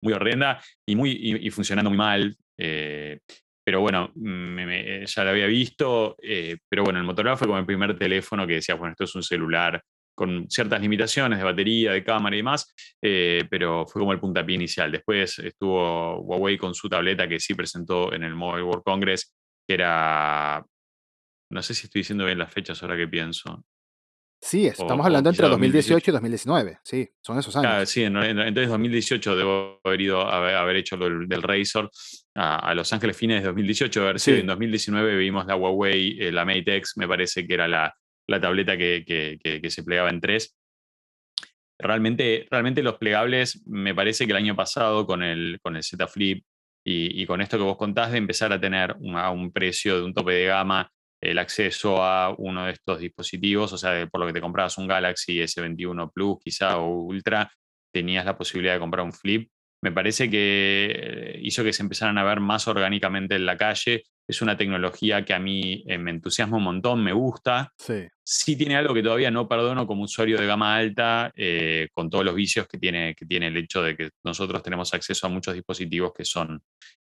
muy 0.00 0.12
horrenda 0.12 0.60
y, 0.86 0.96
muy, 0.96 1.10
y, 1.12 1.50
funcionando 1.50 1.90
muy 1.90 1.98
mal. 1.98 2.36
Pero 3.64 3.80
bueno, 3.80 4.10
me, 4.16 5.06
ya 5.06 5.24
lo 5.24 5.30
había 5.30 5.46
visto, 5.46 6.16
eh, 6.22 6.56
pero 6.68 6.84
bueno, 6.84 6.98
el 6.98 7.04
Motorola 7.04 7.36
fue 7.36 7.46
como 7.46 7.58
el 7.58 7.66
primer 7.66 7.96
teléfono 7.96 8.46
que 8.46 8.54
decía, 8.54 8.74
bueno, 8.74 8.92
esto 8.92 9.04
es 9.04 9.14
un 9.14 9.22
celular 9.22 9.82
con 10.14 10.50
ciertas 10.50 10.80
limitaciones 10.80 11.38
de 11.38 11.44
batería, 11.44 11.92
de 11.92 12.04
cámara 12.04 12.36
y 12.36 12.40
demás, 12.40 12.74
eh, 13.00 13.44
pero 13.50 13.86
fue 13.86 14.00
como 14.00 14.12
el 14.12 14.20
puntapié 14.20 14.56
inicial. 14.56 14.92
Después 14.92 15.38
estuvo 15.38 16.20
Huawei 16.20 16.58
con 16.58 16.74
su 16.74 16.88
tableta 16.88 17.28
que 17.28 17.40
sí 17.40 17.54
presentó 17.54 18.12
en 18.12 18.22
el 18.24 18.34
Mobile 18.34 18.64
World 18.64 18.82
Congress, 18.84 19.34
que 19.66 19.74
era, 19.74 20.64
no 21.50 21.62
sé 21.62 21.74
si 21.74 21.86
estoy 21.86 22.00
diciendo 22.00 22.26
bien 22.26 22.38
las 22.38 22.52
fechas 22.52 22.82
ahora 22.82 22.96
que 22.96 23.08
pienso, 23.08 23.64
Sí, 24.44 24.66
estamos 24.66 25.06
hablando 25.06 25.30
entre 25.30 25.48
2018 25.48 26.10
y 26.10 26.12
2019. 26.12 26.78
Sí, 26.82 27.08
son 27.20 27.38
esos 27.38 27.54
años. 27.54 27.88
sí, 27.88 28.02
entonces 28.02 28.68
2018 28.68 29.36
debo 29.36 29.80
haber 29.84 30.00
ido 30.00 30.20
a 30.20 30.60
haber, 30.60 30.74
hecho 30.74 30.96
lo 30.96 31.08
del, 31.08 31.42
Razor 31.42 31.88
a, 32.34 32.74
Los 32.74 32.92
Ángeles 32.92 33.16
fines 33.16 33.42
de 33.42 33.46
2018. 33.46 34.02
A 34.02 34.04
ver 34.04 34.20
si 34.20 34.32
en 34.32 34.48
2019 34.48 35.16
vimos 35.16 35.46
la 35.46 35.54
Huawei, 35.54 36.18
eh, 36.20 36.32
la 36.32 36.44
Mate 36.44 36.76
X, 36.76 36.94
me 36.96 37.06
parece 37.06 37.46
que 37.46 37.54
era 37.54 37.68
la, 37.68 37.94
la 38.26 38.40
tableta 38.40 38.76
que, 38.76 39.04
que, 39.06 39.70
se 39.70 39.84
plegaba 39.84 40.10
en 40.10 40.20
tres. 40.20 40.58
Realmente, 41.78 42.44
realmente 42.50 42.82
los 42.82 42.98
plegables, 42.98 43.64
me 43.68 43.94
parece 43.94 44.26
que 44.26 44.32
el 44.32 44.38
año 44.38 44.56
pasado 44.56 45.06
con 45.06 45.22
el, 45.22 45.60
con 45.62 45.76
el 45.76 45.84
Z 45.84 46.04
Flip 46.08 46.44
y, 46.84 47.22
y, 47.22 47.26
con 47.26 47.40
esto 47.40 47.58
que 47.58 47.64
vos 47.64 47.76
contás 47.76 48.10
de 48.10 48.18
empezar 48.18 48.52
a 48.52 48.60
tener 48.60 48.96
un 48.98 49.52
precio 49.52 49.98
de 49.98 50.04
un 50.04 50.12
tope 50.12 50.32
de 50.32 50.46
gama 50.46 50.90
el 51.22 51.38
acceso 51.38 52.02
a 52.02 52.34
uno 52.36 52.66
de 52.66 52.72
estos 52.72 52.98
dispositivos, 52.98 53.72
o 53.72 53.78
sea, 53.78 54.06
por 54.08 54.20
lo 54.20 54.26
que 54.26 54.32
te 54.32 54.40
comprabas 54.40 54.76
un 54.76 54.88
Galaxy 54.88 55.38
S21 55.38 56.10
Plus 56.12 56.38
quizá 56.42 56.78
o 56.78 57.04
Ultra, 57.04 57.50
tenías 57.92 58.24
la 58.24 58.36
posibilidad 58.36 58.74
de 58.74 58.80
comprar 58.80 59.04
un 59.04 59.12
Flip. 59.12 59.48
Me 59.82 59.92
parece 59.92 60.28
que 60.28 61.38
hizo 61.42 61.62
que 61.62 61.72
se 61.72 61.82
empezaran 61.82 62.18
a 62.18 62.24
ver 62.24 62.40
más 62.40 62.66
orgánicamente 62.66 63.36
en 63.36 63.46
la 63.46 63.56
calle. 63.56 64.02
Es 64.26 64.40
una 64.40 64.56
tecnología 64.56 65.24
que 65.24 65.34
a 65.34 65.38
mí 65.38 65.84
eh, 65.86 65.98
me 65.98 66.10
entusiasma 66.10 66.56
un 66.56 66.62
montón, 66.64 67.02
me 67.02 67.12
gusta. 67.12 67.72
Sí. 67.76 68.06
sí 68.22 68.56
tiene 68.56 68.76
algo 68.76 68.94
que 68.94 69.02
todavía 69.02 69.30
no 69.30 69.48
perdono 69.48 69.86
como 69.86 70.04
usuario 70.04 70.38
de 70.38 70.46
gama 70.46 70.76
alta, 70.76 71.32
eh, 71.36 71.88
con 71.92 72.08
todos 72.08 72.24
los 72.24 72.34
vicios 72.34 72.66
que 72.68 72.78
tiene, 72.78 73.14
que 73.14 73.26
tiene 73.26 73.48
el 73.48 73.56
hecho 73.56 73.82
de 73.82 73.96
que 73.96 74.10
nosotros 74.24 74.62
tenemos 74.62 74.94
acceso 74.94 75.26
a 75.26 75.30
muchos 75.30 75.54
dispositivos 75.54 76.12
que 76.14 76.24
son 76.24 76.62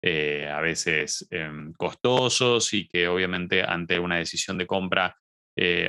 eh, 0.01 0.49
a 0.51 0.61
veces 0.61 1.27
em, 1.29 1.73
costosos 1.73 2.73
y 2.73 2.87
que 2.87 3.07
obviamente 3.07 3.61
ante 3.61 3.99
una 3.99 4.17
decisión 4.17 4.57
de 4.57 4.65
compra 4.65 5.15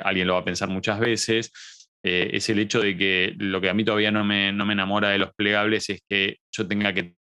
alguien 0.05 0.27
lo 0.27 0.35
va 0.35 0.41
a 0.41 0.45
pensar 0.45 0.69
muchas 0.69 1.01
veces. 1.01 1.51
Es 2.03 2.51
el 2.51 2.59
hecho 2.59 2.81
de 2.81 2.95
que 2.95 3.33
lo 3.39 3.59
que 3.59 3.71
a 3.71 3.75
mí 3.75 3.85
todavía 3.85 4.11
no 4.11 4.23
me, 4.23 4.53
no 4.53 4.67
me 4.67 4.75
enamora 4.75 5.09
de 5.09 5.19
los 5.19 5.33
plegables 5.35 5.89
es 5.89 6.03
que 6.07 6.41
yo 6.51 6.67
tenga 6.69 6.93
que 6.93 7.15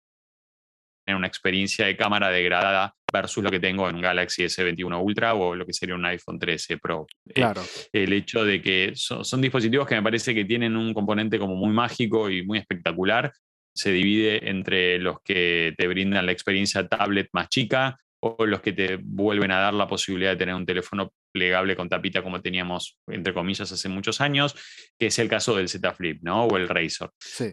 una 1.15 1.27
experiencia 1.27 1.85
de 1.85 1.95
cámara 1.95 2.29
degradada 2.29 2.93
versus 3.11 3.43
lo 3.43 3.51
que 3.51 3.59
tengo 3.59 3.89
en 3.89 3.95
un 3.95 4.01
Galaxy 4.01 4.43
S21 4.43 5.03
Ultra 5.03 5.33
o 5.33 5.55
lo 5.55 5.65
que 5.65 5.73
sería 5.73 5.95
un 5.95 6.05
iPhone 6.05 6.39
13 6.39 6.77
Pro. 6.77 7.07
Claro. 7.33 7.61
el 7.91 8.13
hecho 8.13 8.43
de 8.43 8.61
que 8.61 8.93
son, 8.95 9.41
dispositivos 9.41 9.87
que 9.87 9.95
me 9.95 10.03
parece 10.03 10.33
que 10.33 10.45
tienen 10.45 10.75
un 10.75 10.93
componente 10.93 11.37
como 11.37 11.55
muy 11.55 11.71
mágico 11.71 12.29
y 12.29 12.45
muy 12.45 12.57
espectacular, 12.59 13.31
se 13.73 13.91
divide 13.91 14.49
entre 14.49 14.99
los 14.99 15.17
que 15.23 15.73
te 15.77 15.87
brindan 15.87 16.25
la 16.25 16.31
experiencia 16.31 16.87
tablet 16.87 17.29
más 17.33 17.49
chica 17.49 17.97
o 18.23 18.45
los 18.45 18.61
que 18.61 18.73
te 18.73 18.97
vuelven 19.01 19.51
a 19.51 19.59
dar 19.59 19.73
la 19.73 19.87
posibilidad 19.87 20.31
de 20.31 20.37
tener 20.37 20.53
un 20.53 20.65
teléfono 20.65 21.11
plegable 21.33 21.75
con 21.75 21.89
tapita 21.89 22.21
como 22.21 22.41
teníamos, 22.41 22.99
entre 23.07 23.33
comillas, 23.33 23.71
hace 23.71 23.89
muchos 23.89 24.21
años, 24.21 24.55
que 24.99 25.07
es 25.07 25.19
el 25.19 25.27
caso 25.27 25.55
del 25.55 25.69
Z 25.69 25.91
Flip, 25.93 26.21
¿no? 26.21 26.45
O 26.45 26.57
el 26.57 26.69
Razor. 26.69 27.11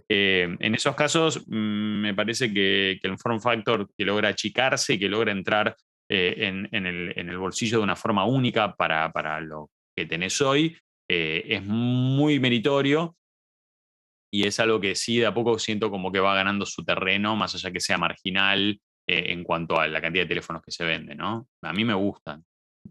Eh, 0.09 0.57
en 0.59 0.74
esos 0.74 0.94
casos, 0.94 1.44
mm, 1.46 2.00
me 2.00 2.14
parece 2.14 2.52
que, 2.52 2.98
el 3.02 3.18
form 3.18 3.40
factor 3.40 3.88
que 3.96 4.04
logra 4.04 4.28
achicarse 4.28 4.94
y 4.94 4.98
que 4.98 5.09
logra 5.09 5.33
entrar 5.33 5.74
eh, 6.11 6.35
en, 6.70 6.87
el, 6.87 7.38
bolsillo 7.38 7.78
de 7.78 7.85
una 7.85 7.96
forma 7.96 8.26
única 8.26 8.74
para, 8.74 9.40
lo 9.40 9.70
que 9.96 10.04
tenés 10.04 10.40
hoy, 10.42 10.76
eh, 11.09 11.44
es 11.48 11.62
muy 11.64 12.38
meritorio 12.40 13.16
y 14.31 14.46
es 14.46 14.61
algo 14.61 14.81
que 14.81 14.94
sí 14.94 15.18
de 15.18 15.26
a 15.26 15.33
poco 15.33 15.59
siento 15.59 15.90
como 15.90 16.12
que 16.12 16.20
va 16.20 16.35
ganando 16.35 16.66
su 16.66 16.85
terreno, 16.85 17.37
más 17.37 17.54
allá 17.54 17.70
que 17.70 17.81
sea 17.81 17.96
marginal 17.96 18.78
eh, 19.08 19.32
en 19.32 19.42
cuanto 19.42 19.80
a 19.80 19.88
la 19.88 20.02
cantidad 20.02 20.24
de 20.24 20.28
teléfonos 20.28 20.62
que 20.62 20.70
se 20.70 20.84
venden, 20.84 21.16
¿no? 21.16 21.48
A 21.62 21.72
mí 21.72 21.82
me 21.84 21.94
gustan. 21.94 22.44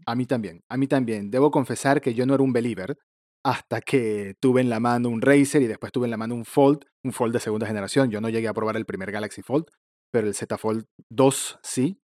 A 0.04 0.16
mí 0.16 0.26
también, 0.26 0.62
a 0.68 0.76
mí 0.76 0.88
también. 0.88 1.30
Debo 1.30 1.52
confesar 1.52 2.00
que 2.00 2.12
yo 2.12 2.26
no 2.26 2.34
era 2.34 2.42
un 2.42 2.52
believer 2.52 2.98
hasta 3.44 3.80
que 3.80 4.34
tuve 4.40 4.60
en 4.60 4.68
la 4.68 4.80
mano 4.80 5.08
un 5.08 5.22
Razer 5.22 5.62
y 5.62 5.68
después 5.68 5.92
tuve 5.92 6.06
en 6.06 6.10
la 6.10 6.16
mano 6.16 6.34
un 6.34 6.44
Fold, 6.44 6.80
un 7.04 7.12
Fold 7.12 7.34
de 7.34 7.40
segunda 7.40 7.68
generación. 7.68 8.10
Yo 8.10 8.20
no 8.20 8.28
llegué 8.28 8.48
a 8.48 8.52
probar 8.52 8.76
el 8.76 8.84
primer 8.84 9.12
Galaxy 9.12 9.42
Fold, 9.42 9.66
pero 10.12 10.26
el 10.26 10.34
Z 10.34 10.58
Fold 10.58 10.86
2 11.08 11.60
sí. 11.62 12.00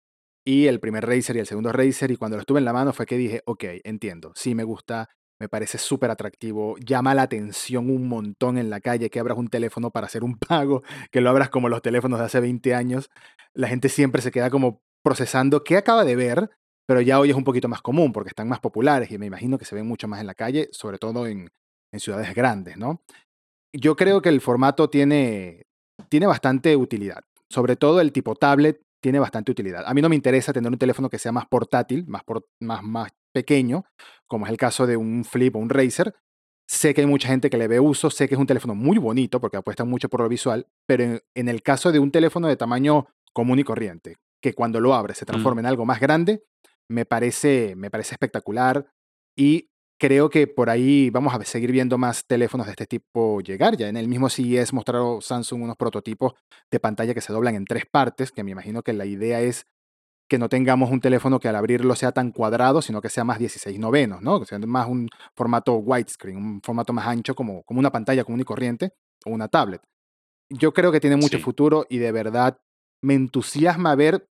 Y 0.45 0.67
el 0.67 0.79
primer 0.81 1.05
Razer 1.05 1.37
y 1.37 1.39
el 1.39 1.47
segundo 1.47 1.71
Razer. 1.71 2.11
Y 2.11 2.17
cuando 2.17 2.35
lo 2.35 2.43
tuve 2.43 2.59
en 2.59 2.65
la 2.65 2.73
mano 2.73 2.91
fue 2.91 3.05
que 3.05 3.17
dije, 3.17 3.41
ok, 3.45 3.63
entiendo, 3.83 4.33
sí 4.35 4.55
me 4.55 4.65
gusta 4.65 5.07
me 5.41 5.49
parece 5.49 5.79
súper 5.79 6.11
atractivo, 6.11 6.77
llama 6.77 7.15
la 7.15 7.23
atención 7.23 7.89
un 7.89 8.07
montón 8.07 8.59
en 8.59 8.69
la 8.69 8.79
calle 8.79 9.09
que 9.09 9.19
abras 9.19 9.39
un 9.39 9.47
teléfono 9.47 9.89
para 9.89 10.05
hacer 10.05 10.23
un 10.23 10.37
pago, 10.47 10.83
que 11.09 11.19
lo 11.19 11.31
abras 11.31 11.49
como 11.49 11.67
los 11.67 11.81
teléfonos 11.81 12.19
de 12.19 12.25
hace 12.25 12.39
20 12.39 12.75
años. 12.75 13.09
La 13.55 13.67
gente 13.67 13.89
siempre 13.89 14.21
se 14.21 14.29
queda 14.31 14.51
como 14.51 14.83
procesando 15.03 15.63
qué 15.63 15.77
acaba 15.77 16.05
de 16.05 16.15
ver, 16.15 16.51
pero 16.87 17.01
ya 17.01 17.19
hoy 17.19 17.31
es 17.31 17.35
un 17.35 17.43
poquito 17.43 17.67
más 17.67 17.81
común 17.81 18.13
porque 18.13 18.29
están 18.29 18.47
más 18.47 18.59
populares 18.59 19.09
y 19.09 19.17
me 19.17 19.25
imagino 19.25 19.57
que 19.57 19.65
se 19.65 19.73
ven 19.73 19.87
mucho 19.87 20.07
más 20.07 20.21
en 20.21 20.27
la 20.27 20.35
calle, 20.35 20.69
sobre 20.71 20.99
todo 20.99 21.25
en, 21.25 21.49
ciudades 21.97 22.33
grandes, 22.35 22.77
¿no? 22.77 23.01
Yo 23.73 23.95
creo 23.95 24.21
que 24.21 24.29
el 24.29 24.41
formato 24.41 24.89
tiene, 24.89 25.63
tiene 26.07 26.27
bastante 26.27 26.77
utilidad, 26.77 27.23
sobre 27.49 27.75
todo 27.75 27.99
el 27.99 28.11
tipo 28.11 28.35
tablet 28.35 28.79
tiene 29.01 29.19
bastante 29.19 29.51
utilidad. 29.51 29.83
A 29.87 29.93
mí 29.95 30.01
no 30.01 30.07
me 30.07 30.15
interesa 30.15 30.53
tener 30.53 30.71
un 30.71 30.77
teléfono 30.77 31.09
que 31.09 31.17
sea 31.17 31.31
más 31.31 31.47
portátil, 31.47 32.05
más, 32.07 32.21
más, 32.59 32.83
más 32.83 33.11
pequeño, 33.31 33.85
como 34.27 34.45
es 34.45 34.51
el 34.51 34.57
caso 34.57 34.87
de 34.87 34.97
un 34.97 35.23
Flip 35.25 35.55
o 35.55 35.59
un 35.59 35.69
Razer. 35.69 36.15
Sé 36.67 36.93
que 36.93 37.01
hay 37.01 37.07
mucha 37.07 37.27
gente 37.27 37.49
que 37.49 37.57
le 37.57 37.67
ve 37.67 37.79
uso, 37.79 38.09
sé 38.09 38.27
que 38.27 38.35
es 38.35 38.39
un 38.39 38.47
teléfono 38.47 38.75
muy 38.75 38.97
bonito 38.97 39.41
porque 39.41 39.57
apuesta 39.57 39.83
mucho 39.83 40.07
por 40.07 40.21
lo 40.21 40.29
visual, 40.29 40.67
pero 40.87 41.19
en, 41.35 41.49
el 41.49 41.61
caso 41.63 41.91
de 41.91 41.99
un 41.99 42.11
teléfono 42.11 42.47
de 42.47 42.55
tamaño 42.55 43.07
común 43.33 43.59
y 43.59 43.63
corriente, 43.63 44.17
que 44.41 44.53
cuando 44.53 44.79
lo 44.79 44.93
abre 44.93 45.13
se 45.13 45.25
mm. 45.25 45.27
transforma 45.27 45.61
en 45.61 45.67
algo 45.67 45.85
más 45.85 45.99
grande, 45.99 46.43
me 46.89 47.05
parece, 47.05 47.73
me 47.75 47.89
parece 47.89 48.15
espectacular 48.15 48.85
y 49.35 49.71
creo 50.01 50.29
que 50.29 50.47
por 50.47 50.71
ahí 50.71 51.11
vamos 51.11 51.33
a 51.33 51.43
seguir 51.43 51.71
viendo 51.71 51.97
más 51.99 52.25
teléfonos 52.25 52.65
de 52.65 52.71
este 52.71 52.87
tipo 52.87 53.39
llegar. 53.41 53.77
Ya 53.77 53.87
en 53.87 53.97
el 53.97 54.07
mismo 54.07 54.29
CES 54.29 54.73
mostraron 54.73 55.21
Samsung 55.21 55.61
unos 55.61 55.77
prototipos 55.77 56.33
de 56.71 56.79
pantalla 56.79 57.13
que 57.13 57.21
se 57.21 57.31
doblan 57.31 57.53
en 57.53 57.65
tres 57.65 57.85
partes, 57.85 58.31
que 58.31 58.43
me 58.43 58.49
imagino 58.49 58.81
que 58.81 58.93
la 58.93 59.05
idea 59.05 59.41
es 59.41 59.67
que 60.31 60.39
no 60.39 60.47
tengamos 60.47 60.89
un 60.89 61.01
teléfono 61.01 61.41
que 61.41 61.49
al 61.49 61.57
abrirlo 61.57 61.93
sea 61.93 62.13
tan 62.13 62.31
cuadrado, 62.31 62.81
sino 62.81 63.01
que 63.01 63.09
sea 63.09 63.25
más 63.25 63.37
16 63.37 63.77
novenos, 63.77 64.21
¿no? 64.21 64.39
Que 64.39 64.45
sea 64.45 64.59
más 64.59 64.87
un 64.87 65.09
formato 65.35 65.73
widescreen, 65.73 66.37
un 66.37 66.61
formato 66.61 66.93
más 66.93 67.05
ancho 67.05 67.35
como, 67.35 67.63
como 67.63 67.81
una 67.81 67.91
pantalla 67.91 68.23
común 68.23 68.39
y 68.39 68.45
corriente 68.45 68.93
o 69.25 69.31
una 69.31 69.49
tablet. 69.49 69.81
Yo 70.49 70.71
creo 70.71 70.89
que 70.89 71.01
tiene 71.01 71.17
mucho 71.17 71.37
futuro 71.39 71.85
y 71.89 71.97
de 71.97 72.13
verdad 72.13 72.57
me 73.03 73.13
entusiasma 73.13 73.93
ver 73.95 74.25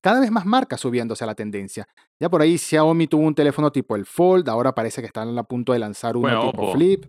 cada 0.00 0.18
vez 0.18 0.30
más 0.30 0.46
marcas 0.46 0.80
subiéndose 0.80 1.24
a 1.24 1.26
la 1.26 1.34
tendencia. 1.34 1.86
Ya 2.18 2.30
por 2.30 2.40
ahí 2.40 2.56
Xiaomi 2.56 3.06
tuvo 3.06 3.26
un 3.26 3.34
teléfono 3.34 3.70
tipo 3.70 3.96
el 3.96 4.06
Fold, 4.06 4.48
ahora 4.48 4.74
parece 4.74 5.02
que 5.02 5.08
están 5.08 5.36
a 5.36 5.42
punto 5.42 5.74
de 5.74 5.78
lanzar 5.78 6.16
uno 6.16 6.50
tipo 6.50 6.72
Flip. 6.72 7.04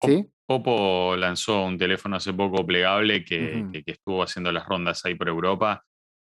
¿sí? 0.00 0.30
Oppo 0.46 1.16
lanzó 1.16 1.64
un 1.64 1.76
teléfono 1.76 2.14
hace 2.14 2.32
poco 2.32 2.64
plegable 2.64 3.24
que, 3.24 3.66
que, 3.72 3.90
estuvo 3.90 4.22
haciendo 4.22 4.52
las 4.52 4.64
rondas 4.64 5.04
ahí 5.04 5.16
por 5.16 5.26
Europa 5.26 5.84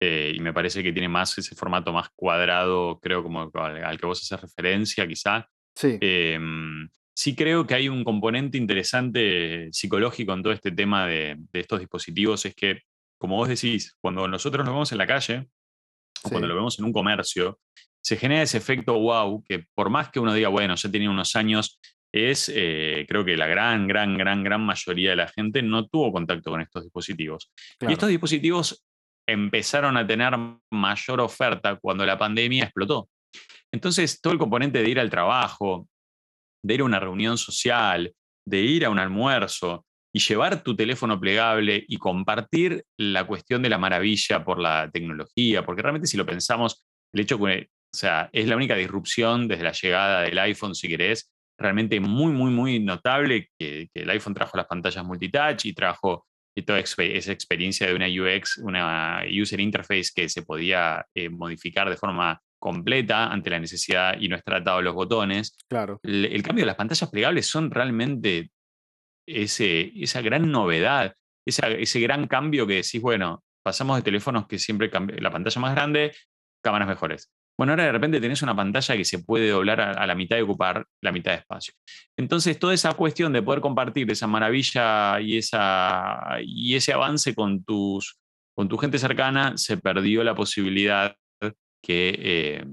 eh, 0.05 0.33
y 0.35 0.39
me 0.41 0.51
parece 0.51 0.83
que 0.83 0.91
tiene 0.91 1.07
más 1.07 1.37
ese 1.37 1.55
formato 1.55 1.93
más 1.93 2.09
cuadrado, 2.13 2.99
creo, 2.99 3.23
como 3.23 3.49
al, 3.53 3.97
que 3.97 4.05
vos 4.05 4.21
haces 4.21 4.41
referencia, 4.41 5.07
quizá. 5.07 5.47
Sí. 5.73 5.97
Em, 6.01 6.89
sí 7.15 7.35
creo 7.35 7.65
que 7.65 7.75
hay 7.75 7.87
un 7.87 8.03
componente 8.03 8.57
interesante 8.57 9.69
psicológico 9.71 10.33
en 10.33 10.43
todo 10.43 10.51
este 10.51 10.71
tema 10.71 11.07
de, 11.07 11.37
estos 11.53 11.79
dispositivos, 11.79 12.45
es 12.45 12.53
que, 12.53 12.81
como 13.17 13.37
vos 13.37 13.47
decís, 13.47 13.95
cuando 14.01 14.27
nosotros 14.27 14.65
nos 14.65 14.73
vemos 14.73 14.91
en 14.91 14.97
la 14.97 15.07
calle, 15.07 15.47
o 16.23 16.29
cuando 16.29 16.47
lo 16.47 16.55
vemos 16.55 16.77
en 16.79 16.85
un 16.85 16.91
comercio, 16.93 17.59
se 18.01 18.17
genera 18.17 18.41
ese 18.41 18.57
efecto 18.57 18.99
wow, 18.99 19.41
que 19.47 19.65
por 19.73 19.89
más 19.89 20.09
que 20.09 20.19
uno 20.19 20.33
diga, 20.33 20.49
bueno, 20.49 20.75
ya 20.75 20.91
tiene 20.91 21.07
unos 21.07 21.37
años, 21.37 21.79
es, 22.11 22.51
eh, 22.53 23.05
creo 23.07 23.23
que 23.23 23.37
la 23.37 23.47
gran, 23.47 23.87
gran, 23.87 24.17
gran, 24.17 24.43
gran 24.43 24.61
mayoría 24.61 25.11
de 25.11 25.15
la 25.15 25.27
gente 25.29 25.61
no 25.61 25.87
tuvo 25.87 26.11
contacto 26.11 26.51
con 26.51 26.59
estos 26.59 26.83
dispositivos. 26.83 27.51
Y 27.79 27.93
estos 27.93 28.09
dispositivos 28.09 28.85
empezaron 29.27 29.97
a 29.97 30.05
tener 30.05 30.33
mayor 30.71 31.21
oferta 31.21 31.77
cuando 31.77 32.05
la 32.05 32.17
pandemia 32.17 32.65
explotó. 32.65 33.09
Entonces, 33.71 34.21
todo 34.21 34.33
el 34.33 34.39
componente 34.39 34.83
de 34.83 34.89
ir 34.89 34.99
al 34.99 35.09
trabajo, 35.09 35.87
de 36.63 36.73
ir 36.75 36.81
a 36.81 36.85
una 36.85 36.99
reunión 36.99 37.37
social, 37.37 38.13
de 38.45 38.61
ir 38.61 38.85
a 38.85 38.89
un 38.89 38.99
almuerzo 38.99 39.85
y 40.15 40.19
llevar 40.19 40.61
tu 40.63 40.75
teléfono 40.75 41.19
plegable 41.19 41.83
y 41.87 41.97
compartir 41.97 42.83
la 42.97 43.25
cuestión 43.25 43.61
de 43.63 43.69
la 43.69 43.79
maravilla 43.79 44.43
por 44.43 44.59
la 44.59 44.89
tecnología, 44.91 45.65
porque 45.65 45.81
realmente 45.81 46.07
si 46.07 46.17
lo 46.17 46.25
pensamos, 46.25 46.85
el 47.13 47.21
hecho 47.21 47.39
que, 47.39 47.69
o 47.93 47.97
sea, 47.97 48.29
es 48.31 48.47
la 48.47 48.55
única 48.55 48.75
disrupción 48.75 49.47
desde 49.47 49.63
la 49.63 49.71
llegada 49.71 50.21
del 50.21 50.37
iPhone, 50.37 50.75
si 50.75 50.87
querés, 50.87 51.31
realmente 51.57 51.99
muy, 51.99 52.31
muy, 52.31 52.51
muy 52.51 52.79
notable 52.79 53.49
que, 53.57 53.89
que 53.93 54.03
el 54.03 54.09
iPhone 54.11 54.33
trajo 54.33 54.57
las 54.57 54.67
pantallas 54.67 55.03
multitouch 55.03 55.65
y 55.65 55.73
trajo 55.73 56.27
y 56.55 56.63
toda 56.63 56.79
esa 56.79 57.31
experiencia 57.31 57.87
de 57.87 57.95
una 57.95 58.07
UX, 58.07 58.57
una 58.59 59.23
user 59.29 59.59
interface 59.59 60.11
que 60.15 60.29
se 60.29 60.43
podía 60.43 61.05
eh, 61.15 61.29
modificar 61.29 61.89
de 61.89 61.97
forma 61.97 62.41
completa 62.59 63.27
ante 63.27 63.49
la 63.49 63.59
necesidad 63.59 64.15
y 64.19 64.29
no 64.29 64.35
estar 64.35 64.55
atado 64.55 64.77
a 64.77 64.81
los 64.81 64.93
botones. 64.93 65.57
Claro. 65.67 65.99
El, 66.03 66.41
cambio 66.43 66.63
de 66.63 66.67
las 66.67 66.75
pantallas 66.75 67.09
plegables 67.09 67.47
son 67.47 67.71
realmente 67.71 68.51
ese, 69.27 69.91
esa 69.95 70.21
gran 70.21 70.51
novedad, 70.51 71.15
ese 71.45 71.99
gran 71.99 72.27
cambio 72.27 72.67
que 72.67 72.75
decís, 72.75 73.01
bueno, 73.01 73.43
pasamos 73.63 73.97
de 73.97 74.03
teléfonos 74.03 74.47
que 74.47 74.59
siempre 74.59 74.91
la 75.19 75.31
pantalla 75.31 75.61
más 75.61 75.75
grande, 75.75 76.15
cámaras 76.63 76.87
mejores. 76.87 77.31
Bueno, 77.57 77.73
ahora 77.73 77.85
de 77.85 77.91
repente 77.91 78.19
tenés 78.19 78.41
una 78.41 78.55
pantalla 78.55 78.97
que 78.97 79.05
se 79.05 79.19
puede 79.19 79.49
doblar 79.49 79.79
a, 79.79 80.07
la 80.07 80.15
mitad 80.15 80.37
y 80.37 80.41
ocupar 80.41 80.85
la 81.01 81.11
mitad 81.11 81.31
de 81.31 81.37
espacio. 81.37 81.73
Entonces, 82.17 82.57
toda 82.57 82.73
esa 82.73 82.93
cuestión 82.93 83.31
de 83.31 83.43
poder 83.43 83.61
compartir 83.61 84.09
esa 84.09 84.25
maravilla 84.25 85.19
y, 85.21 85.37
esa, 85.37 86.37
y 86.41 86.75
ese 86.75 86.93
avance 86.93 87.35
con, 87.35 87.63
tus, 87.63 88.17
con 88.55 88.67
tu 88.67 88.77
gente 88.77 88.97
cercana, 88.97 89.55
se 89.57 89.77
perdió 89.77 90.23
la 90.23 90.33
posibilidad 90.33 91.15
que, 91.83 92.15
eh, 92.17 92.65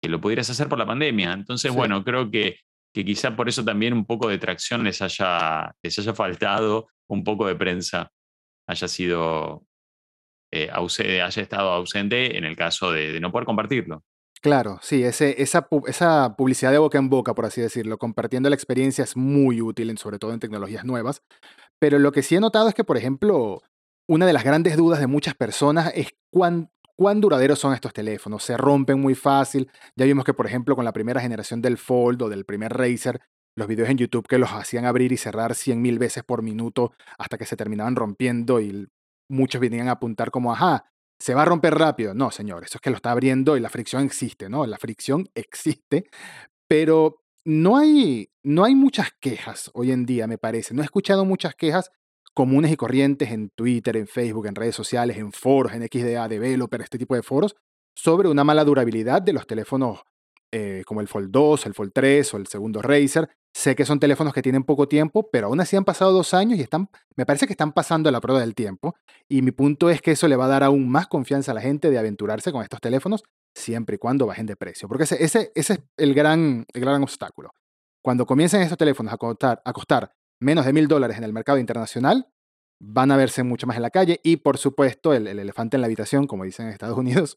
que 0.00 0.08
lo 0.08 0.20
pudieras 0.20 0.48
hacer 0.48 0.68
por 0.68 0.78
la 0.78 0.86
pandemia. 0.86 1.32
Entonces, 1.32 1.74
bueno, 1.74 2.04
creo 2.04 2.30
que, 2.30 2.60
que 2.94 3.04
quizá 3.04 3.34
por 3.34 3.48
eso 3.48 3.64
también 3.64 3.92
un 3.94 4.06
poco 4.06 4.28
de 4.28 4.38
tracción 4.38 4.84
les 4.84 5.02
haya, 5.02 5.74
les 5.82 5.98
haya 5.98 6.14
faltado, 6.14 6.86
un 7.08 7.24
poco 7.24 7.46
de 7.46 7.56
prensa 7.56 8.12
haya 8.68 8.86
sido 8.86 9.66
eh, 10.50 10.70
haya 10.70 11.42
estado 11.42 11.70
ausente 11.70 12.36
en 12.38 12.44
el 12.44 12.56
caso 12.56 12.92
de, 12.92 13.20
no 13.20 13.30
poder 13.30 13.46
compartirlo. 13.46 14.02
Claro, 14.40 14.78
sí, 14.82 15.02
ese, 15.02 15.42
esa, 15.42 15.68
esa, 15.86 16.36
publicidad 16.36 16.70
de 16.70 16.78
boca 16.78 16.98
en 16.98 17.08
boca, 17.08 17.34
por 17.34 17.44
así 17.44 17.60
decirlo, 17.60 17.98
compartiendo 17.98 18.48
la 18.48 18.54
experiencia 18.54 19.02
es 19.02 19.16
muy 19.16 19.60
útil, 19.60 19.96
sobre 19.98 20.18
todo 20.18 20.32
en 20.32 20.38
tecnologías 20.38 20.84
nuevas. 20.84 21.22
Pero 21.80 21.98
lo 21.98 22.12
que 22.12 22.22
sí 22.22 22.36
he 22.36 22.40
notado 22.40 22.68
es 22.68 22.74
que, 22.74 22.84
por 22.84 22.96
ejemplo, 22.96 23.62
una 24.08 24.26
de 24.26 24.32
las 24.32 24.44
grandes 24.44 24.76
dudas 24.76 25.00
de 25.00 25.06
muchas 25.06 25.34
personas 25.34 25.92
es 25.94 26.08
cuán, 26.30 26.70
cuán 26.96 27.20
duraderos 27.20 27.58
son 27.58 27.74
estos 27.74 27.92
teléfonos. 27.92 28.44
Se 28.44 28.56
rompen 28.56 29.00
muy 29.00 29.14
fácil. 29.14 29.70
Ya 29.96 30.06
vimos 30.06 30.24
que, 30.24 30.34
por 30.34 30.46
ejemplo, 30.46 30.76
con 30.76 30.84
la 30.84 30.92
primera 30.92 31.20
generación 31.20 31.60
del 31.60 31.76
Fold 31.76 32.22
o 32.22 32.28
del 32.28 32.44
primer 32.44 32.72
Razer, 32.72 33.20
los 33.56 33.66
videos 33.66 33.90
en 33.90 33.98
YouTube 33.98 34.26
que 34.26 34.38
los 34.38 34.50
hacían 34.50 34.86
abrir 34.86 35.12
y 35.12 35.16
cerrar 35.16 35.52
100.000 35.52 35.98
veces 35.98 36.22
por 36.24 36.42
minuto 36.42 36.92
hasta 37.18 37.36
que 37.36 37.44
se 37.44 37.56
terminaban 37.56 37.96
rompiendo 37.96 38.60
y 38.60 38.88
muchos 39.28 39.60
venían 39.60 39.88
a 39.88 39.92
apuntar 39.92 40.30
como, 40.30 40.52
ajá, 40.52 40.90
se 41.18 41.34
va 41.34 41.42
a 41.42 41.44
romper 41.44 41.74
rápido. 41.74 42.14
No, 42.14 42.30
señor, 42.30 42.64
eso 42.64 42.78
es 42.78 42.80
que 42.80 42.90
lo 42.90 42.96
está 42.96 43.10
abriendo 43.10 43.56
y 43.56 43.60
la 43.60 43.68
fricción 43.68 44.04
existe, 44.04 44.48
¿no? 44.48 44.66
La 44.66 44.78
fricción 44.78 45.28
existe, 45.34 46.04
pero 46.66 47.22
no 47.44 47.76
hay, 47.76 48.30
no 48.42 48.64
hay 48.64 48.74
muchas 48.74 49.10
quejas 49.20 49.70
hoy 49.74 49.92
en 49.92 50.06
día, 50.06 50.26
me 50.26 50.38
parece. 50.38 50.74
No 50.74 50.82
he 50.82 50.84
escuchado 50.84 51.24
muchas 51.24 51.54
quejas 51.54 51.90
comunes 52.34 52.70
y 52.70 52.76
corrientes 52.76 53.30
en 53.32 53.50
Twitter, 53.50 53.96
en 53.96 54.06
Facebook, 54.06 54.46
en 54.46 54.54
redes 54.54 54.76
sociales, 54.76 55.16
en 55.16 55.32
foros, 55.32 55.72
en 55.72 55.82
XDA, 55.82 56.28
Developer, 56.28 56.80
este 56.80 56.98
tipo 56.98 57.16
de 57.16 57.22
foros, 57.22 57.56
sobre 57.96 58.28
una 58.28 58.44
mala 58.44 58.64
durabilidad 58.64 59.20
de 59.22 59.32
los 59.32 59.44
teléfonos 59.46 60.02
eh, 60.52 60.82
como 60.86 61.00
el 61.00 61.08
Fold 61.08 61.30
2, 61.30 61.66
el 61.66 61.74
Fold 61.74 61.90
3 61.92 62.34
o 62.34 62.36
el 62.36 62.46
segundo 62.46 62.80
Razer, 62.80 63.28
Sé 63.58 63.74
que 63.74 63.84
son 63.84 63.98
teléfonos 63.98 64.32
que 64.32 64.40
tienen 64.40 64.62
poco 64.62 64.86
tiempo, 64.86 65.30
pero 65.32 65.48
aún 65.48 65.58
así 65.58 65.74
han 65.74 65.84
pasado 65.84 66.12
dos 66.12 66.32
años 66.32 66.60
y 66.60 66.62
están, 66.62 66.88
me 67.16 67.26
parece 67.26 67.48
que 67.48 67.54
están 67.54 67.72
pasando 67.72 68.08
la 68.12 68.20
prueba 68.20 68.38
del 68.38 68.54
tiempo. 68.54 68.94
Y 69.28 69.42
mi 69.42 69.50
punto 69.50 69.90
es 69.90 70.00
que 70.00 70.12
eso 70.12 70.28
le 70.28 70.36
va 70.36 70.44
a 70.44 70.48
dar 70.48 70.62
aún 70.62 70.88
más 70.88 71.08
confianza 71.08 71.50
a 71.50 71.56
la 71.56 71.60
gente 71.60 71.90
de 71.90 71.98
aventurarse 71.98 72.52
con 72.52 72.62
estos 72.62 72.80
teléfonos 72.80 73.24
siempre 73.56 73.96
y 73.96 73.98
cuando 73.98 74.28
bajen 74.28 74.46
de 74.46 74.54
precio. 74.54 74.86
Porque 74.86 75.02
ese, 75.02 75.24
ese, 75.24 75.50
ese 75.56 75.72
es 75.72 75.80
el 75.96 76.14
gran, 76.14 76.66
el 76.72 76.80
gran 76.80 77.02
obstáculo. 77.02 77.50
Cuando 78.00 78.26
comiencen 78.26 78.62
estos 78.62 78.78
teléfonos 78.78 79.12
a 79.12 79.16
costar, 79.16 79.60
a 79.64 79.72
costar 79.72 80.12
menos 80.38 80.64
de 80.64 80.72
mil 80.72 80.86
dólares 80.86 81.18
en 81.18 81.24
el 81.24 81.32
mercado 81.32 81.58
internacional, 81.58 82.28
van 82.80 83.10
a 83.10 83.16
verse 83.16 83.42
mucho 83.42 83.66
más 83.66 83.76
en 83.76 83.82
la 83.82 83.90
calle 83.90 84.20
y 84.22 84.36
por 84.36 84.56
supuesto 84.56 85.12
el, 85.12 85.26
elefante 85.26 85.76
en 85.76 85.80
la 85.80 85.86
habitación, 85.86 86.26
como 86.26 86.44
dicen 86.44 86.66
en 86.66 86.72
Estados 86.72 86.96
Unidos, 86.98 87.36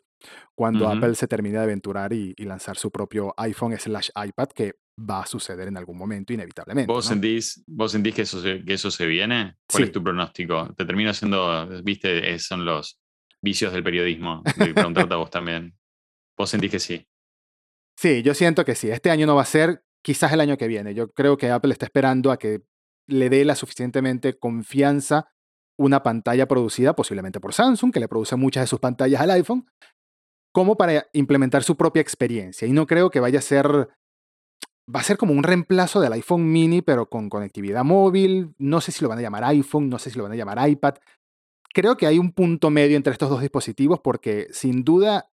cuando 0.55 0.88
Apple 0.88 1.15
se 1.15 1.27
termine 1.27 1.57
de 1.57 1.63
aventurar 1.63 2.13
y, 2.13 2.36
lanzar 2.38 2.77
su 2.77 2.91
propio 2.91 3.34
iPhone 3.38 3.75
slash 3.77 4.10
iPad, 4.23 4.49
que 4.49 4.75
va 4.97 5.21
a 5.21 5.25
suceder 5.25 5.67
en 5.67 5.77
algún 5.77 5.97
momento 5.97 6.34
inevitablemente. 6.34 6.91
¿Vos, 6.91 7.06
sentís, 7.06 7.63
¿vos 7.67 7.91
sentís 7.91 8.13
que 8.13 8.21
eso 8.23 8.41
se, 8.41 8.63
que 8.63 8.73
eso 8.73 8.91
se 8.91 9.06
viene? 9.06 9.58
¿Cuál 9.67 9.84
es 9.84 9.91
tu 9.91 10.04
pronóstico? 10.04 10.73
Te 10.75 10.86
termino 10.86 11.10
haciendo, 11.10 11.67
viste, 11.84 12.38
son 12.39 12.65
los 12.65 12.99
vicios 13.41 13.73
del 13.73 13.84
periodismo, 13.84 14.43
de 14.58 14.73
preguntarte 14.73 15.13
a 15.13 15.17
vos 15.17 15.30
también. 15.30 15.75
¿Vos 16.38 16.49
sentís 16.49 16.71
que 16.71 16.80
sí? 16.80 17.08
Sí, 17.97 18.21
yo 18.21 18.34
siento 18.34 18.65
que 18.65 18.75
sí. 18.75 18.89
Este 18.89 19.12
año 19.12 19.25
no 19.25 19.36
va 19.36 19.41
a 19.43 19.45
ser, 19.45 19.84
quizás 20.04 20.32
el 20.34 20.41
año 20.41 20.58
que 20.58 20.67
viene. 20.67 20.93
Yo 20.93 21.12
creo 21.12 21.38
que 21.38 21.49
Apple 21.49 21.71
está 21.71 21.86
esperando 21.86 22.32
a 22.32 22.38
que 22.38 22.62
le 23.08 23.30
dé 23.30 23.45
la 23.45 23.56
suficientemente 23.56 24.38
confianza 24.38 25.32
una 25.77 26.04
pantalla 26.04 26.47
producida 26.47 26.95
posiblemente 26.95 27.39
por 27.39 27.54
Samsung, 27.54 27.91
que 27.91 27.99
le 27.99 28.08
produce 28.08 28.36
muchas 28.36 28.63
de 28.63 28.67
sus 28.67 28.80
pantallas 28.80 29.21
al 29.21 29.32
iPhone, 29.32 29.65
como 30.54 30.77
para 30.77 31.08
implementar 31.13 31.63
su 31.63 31.75
propia 31.75 32.01
experiencia. 32.01 32.67
Y 32.67 32.71
no 32.71 32.86
creo 32.86 33.10
que 33.10 33.19
vaya 33.19 33.39
a 33.39 33.41
ser, 33.41 33.89
va 34.93 34.99
a 34.99 35.03
ser 35.03 35.17
como 35.17 35.33
un 35.33 35.43
reemplazo 35.43 35.99
del 35.99 36.13
iPhone 36.13 36.51
mini, 36.51 36.81
pero 36.81 37.07
con 37.09 37.29
conectividad 37.29 37.83
móvil. 37.83 38.53
No 38.57 38.81
sé 38.81 38.91
si 38.91 39.03
lo 39.03 39.09
van 39.09 39.19
a 39.19 39.21
llamar 39.21 39.43
iPhone, 39.45 39.89
no 39.89 39.99
sé 39.99 40.09
si 40.09 40.17
lo 40.17 40.23
van 40.23 40.33
a 40.33 40.35
llamar 40.35 40.69
iPad. 40.69 40.95
Creo 41.73 41.95
que 41.95 42.07
hay 42.07 42.19
un 42.19 42.33
punto 42.33 42.69
medio 42.69 42.97
entre 42.97 43.13
estos 43.13 43.29
dos 43.29 43.41
dispositivos 43.41 43.99
porque 43.99 44.47
sin 44.51 44.83
duda 44.83 45.29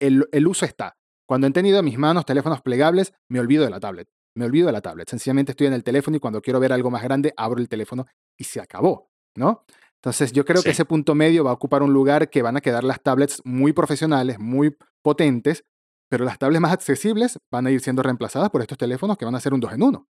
el, 0.00 0.28
el 0.32 0.46
uso 0.46 0.64
está. 0.64 0.96
Cuando 1.28 1.46
he 1.46 1.50
tenido 1.50 1.78
en 1.78 1.84
mis 1.84 1.98
manos 1.98 2.24
teléfonos 2.24 2.62
plegables, 2.62 3.12
me 3.28 3.40
olvido 3.40 3.64
de 3.64 3.70
la 3.70 3.80
tablet 3.80 4.08
me 4.36 4.44
olvido 4.44 4.66
de 4.66 4.72
la 4.72 4.82
tablet. 4.82 5.08
Sencillamente 5.08 5.52
estoy 5.52 5.66
en 5.66 5.72
el 5.72 5.82
teléfono 5.82 6.16
y 6.16 6.20
cuando 6.20 6.42
quiero 6.42 6.60
ver 6.60 6.72
algo 6.72 6.90
más 6.90 7.02
grande, 7.02 7.32
abro 7.36 7.58
el 7.58 7.68
teléfono 7.68 8.06
y 8.36 8.44
se 8.44 8.60
acabó, 8.60 9.10
¿no? 9.34 9.64
Entonces 9.96 10.30
yo 10.32 10.44
creo 10.44 10.62
que 10.62 10.70
ese 10.70 10.84
punto 10.84 11.14
medio 11.14 11.42
va 11.42 11.50
a 11.50 11.54
ocupar 11.54 11.82
un 11.82 11.92
lugar 11.92 12.30
que 12.30 12.42
van 12.42 12.56
a 12.56 12.60
quedar 12.60 12.84
las 12.84 13.02
tablets 13.02 13.40
muy 13.44 13.72
profesionales, 13.72 14.38
muy 14.38 14.76
potentes, 15.02 15.64
pero 16.08 16.24
las 16.24 16.38
tablets 16.38 16.60
más 16.60 16.72
accesibles 16.72 17.38
van 17.50 17.66
a 17.66 17.70
ir 17.70 17.80
siendo 17.80 18.02
reemplazadas 18.02 18.50
por 18.50 18.60
estos 18.60 18.78
teléfonos 18.78 19.16
que 19.16 19.24
van 19.24 19.34
a 19.34 19.40
ser 19.40 19.54
un 19.54 19.60
dos 19.60 19.72
en 19.72 19.82
uno. 19.82 20.08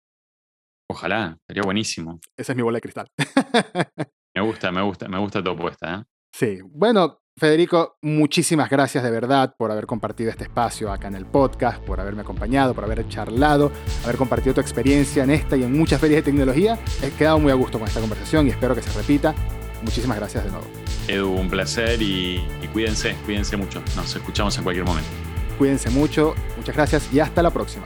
Ojalá, 0.91 1.37
sería 1.47 1.63
buenísimo. 1.63 2.19
Esa 2.35 2.53
es 2.53 2.55
mi 2.55 2.63
bola 2.63 2.77
de 2.77 2.81
cristal. 2.81 3.07
me 4.35 4.41
gusta, 4.41 4.71
me 4.71 4.81
gusta, 4.81 5.07
me 5.07 5.19
gusta 5.19 5.43
tu 5.43 5.51
apuesta. 5.51 5.99
¿eh? 5.99 6.03
Sí, 6.33 6.59
bueno, 6.63 7.21
Federico, 7.37 7.97
muchísimas 8.01 8.69
gracias 8.69 9.03
de 9.03 9.11
verdad 9.11 9.55
por 9.57 9.71
haber 9.71 9.85
compartido 9.85 10.29
este 10.29 10.43
espacio 10.43 10.91
acá 10.91 11.07
en 11.07 11.15
el 11.15 11.25
podcast, 11.25 11.81
por 11.83 11.99
haberme 12.01 12.21
acompañado, 12.21 12.73
por 12.73 12.83
haber 12.83 13.07
charlado, 13.07 13.71
haber 14.03 14.17
compartido 14.17 14.55
tu 14.55 14.61
experiencia 14.61 15.23
en 15.23 15.29
esta 15.29 15.55
y 15.55 15.63
en 15.63 15.77
muchas 15.77 16.01
ferias 16.01 16.19
de 16.19 16.31
tecnología. 16.31 16.77
He 17.01 17.11
quedado 17.11 17.39
muy 17.39 17.51
a 17.51 17.55
gusto 17.55 17.79
con 17.79 17.87
esta 17.87 18.01
conversación 18.01 18.47
y 18.47 18.49
espero 18.49 18.75
que 18.75 18.81
se 18.81 18.91
repita. 18.97 19.33
Muchísimas 19.81 20.17
gracias 20.17 20.43
de 20.43 20.51
nuevo. 20.51 20.65
Edu, 21.07 21.31
un 21.31 21.49
placer 21.49 22.01
y, 22.01 22.43
y 22.61 22.67
cuídense, 22.73 23.15
cuídense 23.25 23.55
mucho. 23.55 23.81
Nos 23.95 24.13
escuchamos 24.15 24.57
en 24.57 24.63
cualquier 24.63 24.85
momento. 24.85 25.28
Cuídense 25.59 25.89
mucho, 25.89 26.35
muchas 26.55 26.73
gracias 26.73 27.13
y 27.13 27.19
hasta 27.19 27.43
la 27.43 27.51
próxima. 27.51 27.83